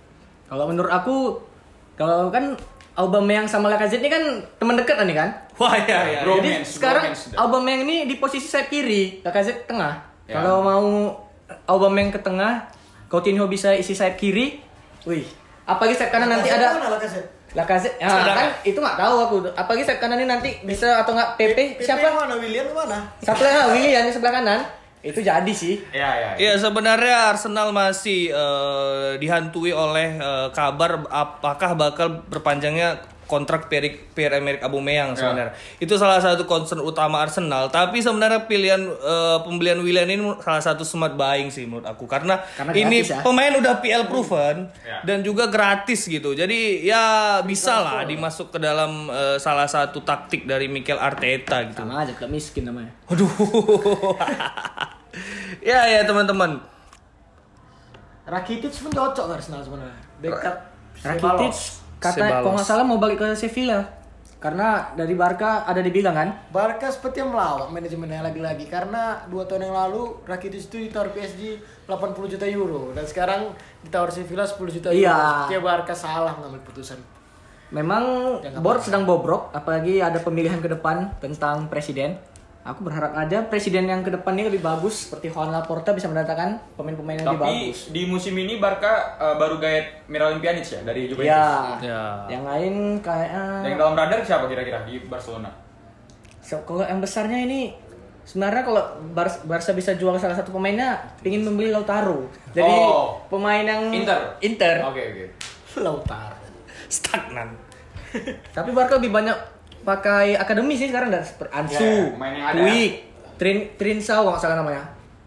Kalau 0.46 0.68
menurut 0.68 0.90
aku, 0.90 1.42
kalau 1.96 2.28
kan 2.28 2.60
Aubameyang 2.96 3.44
sama 3.44 3.68
Lacazette 3.68 4.00
ini 4.00 4.08
kan 4.08 4.24
teman 4.56 4.80
dekat 4.80 4.96
nih 5.04 5.14
kan? 5.14 5.30
Wah 5.56 5.76
ya 5.76 6.00
ya. 6.06 6.20
Bro. 6.24 6.40
Jadi 6.40 6.50
Bromance, 6.50 6.72
sekarang 6.72 7.04
bromance 7.06 7.24
dah. 7.28 7.38
Aubameyang 7.44 7.82
ini 7.84 7.96
di 8.08 8.16
posisi 8.16 8.48
sayap 8.48 8.72
kiri, 8.72 9.20
Lacazette 9.20 9.68
tengah. 9.68 10.00
Ya. 10.26 10.40
Kalau 10.40 10.64
mau 10.64 10.88
Aubameyang 11.68 12.10
ke 12.10 12.20
tengah, 12.20 12.72
Coutinho 13.06 13.46
bisa 13.46 13.76
isi 13.76 13.92
sayap 13.92 14.16
kiri. 14.16 14.64
Wih, 15.04 15.28
apalagi 15.64 16.00
sayap 16.00 16.12
kanan 16.12 16.32
nanti 16.32 16.48
ada 16.48 16.80
Lacazette? 16.80 17.28
Lacazette. 17.52 18.00
Ya, 18.00 18.08
Sekedar- 18.10 18.38
kan 18.38 18.48
itu 18.64 18.80
nggak 18.80 18.98
tahu 18.98 19.16
aku. 19.22 19.36
Apalagi 19.52 19.84
sayap 19.84 20.00
kanan 20.00 20.18
ini 20.18 20.28
nanti 20.28 20.50
bisa 20.64 21.04
atau 21.04 21.12
nggak 21.12 21.36
PP 21.36 21.58
siapa? 21.80 22.08
mana 22.08 22.40
William 22.40 22.72
mana? 22.72 23.12
Satu 23.20 23.44
lagi 23.44 23.76
Willian 23.76 24.08
di 24.08 24.12
sebelah 24.12 24.40
kanan. 24.40 24.60
Itu 25.06 25.22
jadi 25.22 25.54
sih. 25.54 25.78
Ya 25.94 26.10
ya. 26.18 26.30
Ya 26.36 26.54
sebenarnya 26.58 27.30
Arsenal 27.30 27.70
masih 27.70 28.34
eh, 28.34 29.12
dihantui 29.16 29.70
oleh 29.70 30.18
eh, 30.18 30.48
kabar 30.50 31.06
apakah 31.08 31.78
bakal 31.78 32.26
berpanjangnya 32.26 32.98
kontrak 33.26 33.74
Pierre 33.74 33.90
Pierre 34.14 34.38
Emerick 34.38 34.62
Aubameyang 34.62 35.18
sebenarnya. 35.18 35.58
Itu 35.82 35.98
salah 35.98 36.22
satu 36.22 36.46
concern 36.46 36.78
utama 36.78 37.26
Arsenal. 37.26 37.74
Tapi 37.74 37.98
sebenarnya 37.98 38.46
pilihan 38.46 38.78
eh, 38.86 39.38
pembelian 39.42 39.82
Willian 39.82 40.06
ini 40.06 40.22
salah 40.42 40.62
satu 40.62 40.86
smart 40.86 41.18
buying 41.18 41.50
sih 41.50 41.66
menurut 41.66 41.86
aku 41.86 42.06
karena, 42.06 42.38
Karena 42.54 42.70
ini 42.74 43.02
gratis 43.02 43.18
ya. 43.18 43.26
pemain 43.26 43.54
udah 43.58 43.82
PL 43.82 44.06
proven 44.06 44.70
Ya. 44.86 45.02
dan 45.02 45.26
juga 45.26 45.50
gratis 45.50 46.06
gitu. 46.06 46.38
Jadi 46.38 46.86
ya 46.86 47.42
bisa 47.42 47.82
lah 47.82 48.06
dimasuk 48.06 48.54
ke 48.54 48.62
dalam 48.62 49.10
eh, 49.10 49.38
salah 49.42 49.66
satu 49.66 50.06
taktik 50.06 50.46
dari 50.46 50.70
Mikel 50.70 51.02
Arteta 51.02 51.66
gitu. 51.66 51.82
Sama 51.82 52.06
aja 52.06 52.14
klub 52.14 52.30
miskin 52.30 52.70
namanya. 52.70 52.94
Waduh. 53.10 53.26
ya 55.62 55.80
ya 55.86 56.02
teman-teman. 56.04 56.60
Rakitic 58.26 58.74
pun 58.82 58.92
cocok 58.92 59.26
ke 59.30 59.34
Arsenal 59.38 59.62
sebenarnya. 59.62 60.02
Backup 60.18 60.56
Rakitic 61.06 61.56
kata 62.02 62.26
kalau 62.42 62.54
nggak 62.58 62.68
salah 62.68 62.86
mau 62.86 62.98
balik 62.98 63.22
ke 63.22 63.28
Sevilla. 63.38 63.86
Karena 64.36 64.94
dari 64.94 65.18
Barca 65.18 65.66
ada 65.66 65.82
dibilang 65.82 66.14
kan, 66.14 66.30
Barca 66.54 66.86
seperti 66.94 67.18
yang 67.18 67.34
melawak 67.34 67.66
manajemennya 67.74 68.22
lagi-lagi 68.22 68.70
karena 68.70 69.26
dua 69.26 69.42
tahun 69.50 69.72
yang 69.72 69.74
lalu 69.74 70.22
Rakitic 70.22 70.70
itu 70.70 70.78
ditawar 70.86 71.10
PSG 71.18 71.58
80 71.90 72.34
juta 72.38 72.46
euro 72.46 72.94
dan 72.94 73.10
sekarang 73.10 73.42
ditawar 73.82 74.14
Sevilla 74.14 74.46
10 74.46 74.58
juta 74.70 74.94
euro. 74.94 75.02
Iya. 75.02 75.50
Dia 75.50 75.62
Barca 75.64 75.98
salah 75.98 76.38
mengambil 76.38 76.62
putusan. 76.62 77.02
memang 77.74 78.38
Jangan 78.46 78.62
board 78.62 78.82
sedang 78.86 79.04
bobrok, 79.10 79.50
apalagi 79.50 79.98
ada 79.98 80.22
pemilihan 80.22 80.62
ke 80.62 80.70
depan 80.70 81.18
tentang 81.18 81.66
presiden. 81.66 82.22
Aku 82.66 82.82
berharap 82.82 83.14
aja 83.14 83.46
presiden 83.46 83.86
yang 83.86 84.02
ke 84.02 84.10
depan 84.10 84.34
ini 84.34 84.50
lebih 84.50 84.60
bagus, 84.60 85.06
seperti 85.06 85.30
Juan 85.30 85.54
Laporta 85.54 85.94
bisa 85.94 86.10
mendatangkan 86.10 86.58
pemain-pemain 86.74 87.14
yang 87.16 87.30
lebih 87.30 87.38
Tapi 87.40 87.58
bagus. 87.70 87.80
di 87.90 88.02
musim 88.04 88.34
ini 88.34 88.58
Barca 88.58 88.90
uh, 89.16 89.38
baru 89.38 89.58
gaet 89.58 90.10
Miralem 90.10 90.42
Pjanic 90.42 90.66
ya 90.66 90.82
dari 90.82 91.06
Juventus. 91.06 91.30
Ya, 91.30 91.78
Ya. 91.80 92.02
yang 92.28 92.42
lain 92.42 92.74
kayak 93.00 93.30
Yang 93.62 93.78
dalam 93.78 93.94
radar 93.94 94.18
siapa 94.20 94.46
kira-kira 94.46 94.82
di 94.82 94.98
Barcelona? 95.00 95.54
So, 96.42 96.58
kalau 96.64 96.82
yang 96.82 96.98
besarnya 96.98 97.38
ini 97.40 97.78
sebenarnya 98.24 98.66
kalau 98.66 98.82
Bar- 99.14 99.46
Barca 99.46 99.70
bisa 99.72 99.94
jual 99.94 100.18
salah 100.18 100.34
satu 100.34 100.50
pemainnya, 100.50 100.98
pingin 101.22 101.46
membeli 101.46 101.70
Lautaro. 101.70 102.26
Jadi 102.50 102.66
Oh. 102.66 103.22
pemain 103.28 103.62
yang 103.62 103.94
Inter. 103.94 104.42
Inter. 104.42 104.82
Oke 104.84 105.02
oke. 105.06 105.26
Lautaro. 105.86 106.34
Stagnan. 106.88 107.54
Tapi 108.58 108.70
Barca 108.72 108.98
lebih 108.98 109.14
banyak 109.14 109.38
pakai 109.86 110.34
akademi 110.34 110.74
sih 110.74 110.90
sekarang 110.90 111.14
dan 111.14 111.22
seperti 111.22 111.52
Ansu, 111.54 111.78
Ya, 111.78 112.10
pemain 112.12 112.34
yang 112.34 112.48
ada. 112.50 112.58
Puig, 112.66 112.92
Trin 113.38 113.58
Trinsau 113.78 114.26
kalau 114.26 114.34
nggak 114.34 114.42
salah 114.42 114.58
namanya. 114.60 114.84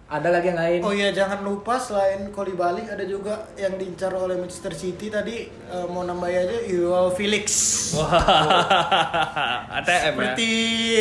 Ada 0.08 0.32
lagi 0.32 0.48
yang 0.48 0.56
lain. 0.56 0.80
Oh 0.80 0.88
iya 0.88 1.12
jangan 1.12 1.44
lupa 1.44 1.76
selain 1.76 2.32
Kolibali 2.32 2.80
ada 2.88 3.04
juga 3.04 3.44
yang 3.60 3.76
diincar 3.76 4.08
oleh 4.16 4.40
Manchester 4.40 4.72
City 4.72 5.12
tadi 5.12 5.44
eh, 5.44 5.86
mau 5.92 6.00
nambahin 6.00 6.48
aja 6.48 6.56
Joao 6.64 7.12
Felix. 7.12 7.44
Wah, 7.92 8.08
ATM 9.78 9.92
ya. 9.92 10.00
Seperti 10.08 10.50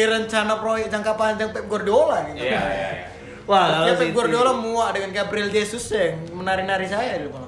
rencana 0.03 0.59
proyek 0.59 0.91
jangka 0.91 1.15
panjang 1.15 1.55
Pep 1.55 1.71
Guardiola 1.71 2.19
gitu. 2.35 2.51
Iya 2.51 2.59
iya 2.59 2.89
iya. 2.93 3.07
Wah, 3.47 3.87
Pep. 3.95 4.11
Guardiola 4.11 4.51
muak 4.59 4.99
dengan 4.99 5.15
Gabriel 5.15 5.47
Jesus 5.55 5.87
yang 5.95 6.19
menari-nari 6.35 6.91
saya 6.91 7.15
di 7.15 7.31
lapangan. 7.31 7.46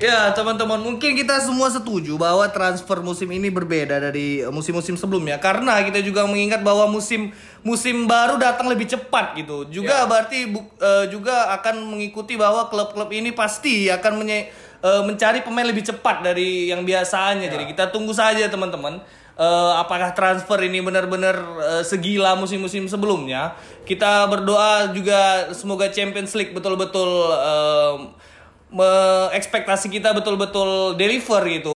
Ya, 0.00 0.32
teman-teman, 0.32 0.80
mungkin 0.80 1.12
kita 1.12 1.44
semua 1.44 1.68
setuju 1.68 2.16
bahwa 2.16 2.48
transfer 2.48 3.04
musim 3.04 3.28
ini 3.28 3.52
berbeda 3.52 4.00
dari 4.00 4.40
musim-musim 4.48 4.96
sebelumnya 4.96 5.36
karena 5.36 5.76
kita 5.84 6.00
juga 6.00 6.24
mengingat 6.24 6.64
bahwa 6.64 6.88
musim 6.88 7.28
musim 7.60 8.08
baru 8.08 8.40
datang 8.40 8.72
lebih 8.72 8.88
cepat 8.88 9.36
gitu. 9.36 9.68
Juga 9.68 10.02
Ya. 10.02 10.08
berarti 10.08 10.48
bu- 10.48 10.64
eh, 10.80 11.04
juga 11.12 11.52
akan 11.52 11.84
mengikuti 11.84 12.40
bahwa 12.40 12.72
klub-klub 12.72 13.12
ini 13.12 13.36
pasti 13.36 13.92
akan 13.92 14.24
menye- 14.24 14.48
eh, 14.80 15.02
mencari 15.04 15.44
pemain 15.44 15.68
lebih 15.68 15.84
cepat 15.84 16.24
dari 16.24 16.72
yang 16.72 16.80
biasanya. 16.80 17.52
Jadi 17.52 17.68
kita 17.68 17.92
tunggu 17.92 18.16
saja 18.16 18.48
teman-teman. 18.48 19.04
Eh, 19.36 19.72
apakah 19.76 20.12
transfer 20.12 20.64
ini 20.64 20.80
benar-benar 20.80 21.36
eh, 21.60 21.84
segila 21.84 22.32
musim-musim 22.32 22.88
sebelumnya? 22.88 23.52
Kita 23.84 24.24
berdoa 24.26 24.96
juga 24.96 25.52
semoga 25.52 25.92
Champions 25.92 26.32
League 26.32 26.52
betul-betul 26.52 27.08
eh, 27.36 27.94
me- 28.00 28.08
ekspektasi 29.34 29.90
kita 29.90 30.14
betul-betul 30.14 30.94
deliver 30.94 31.42
gitu. 31.50 31.70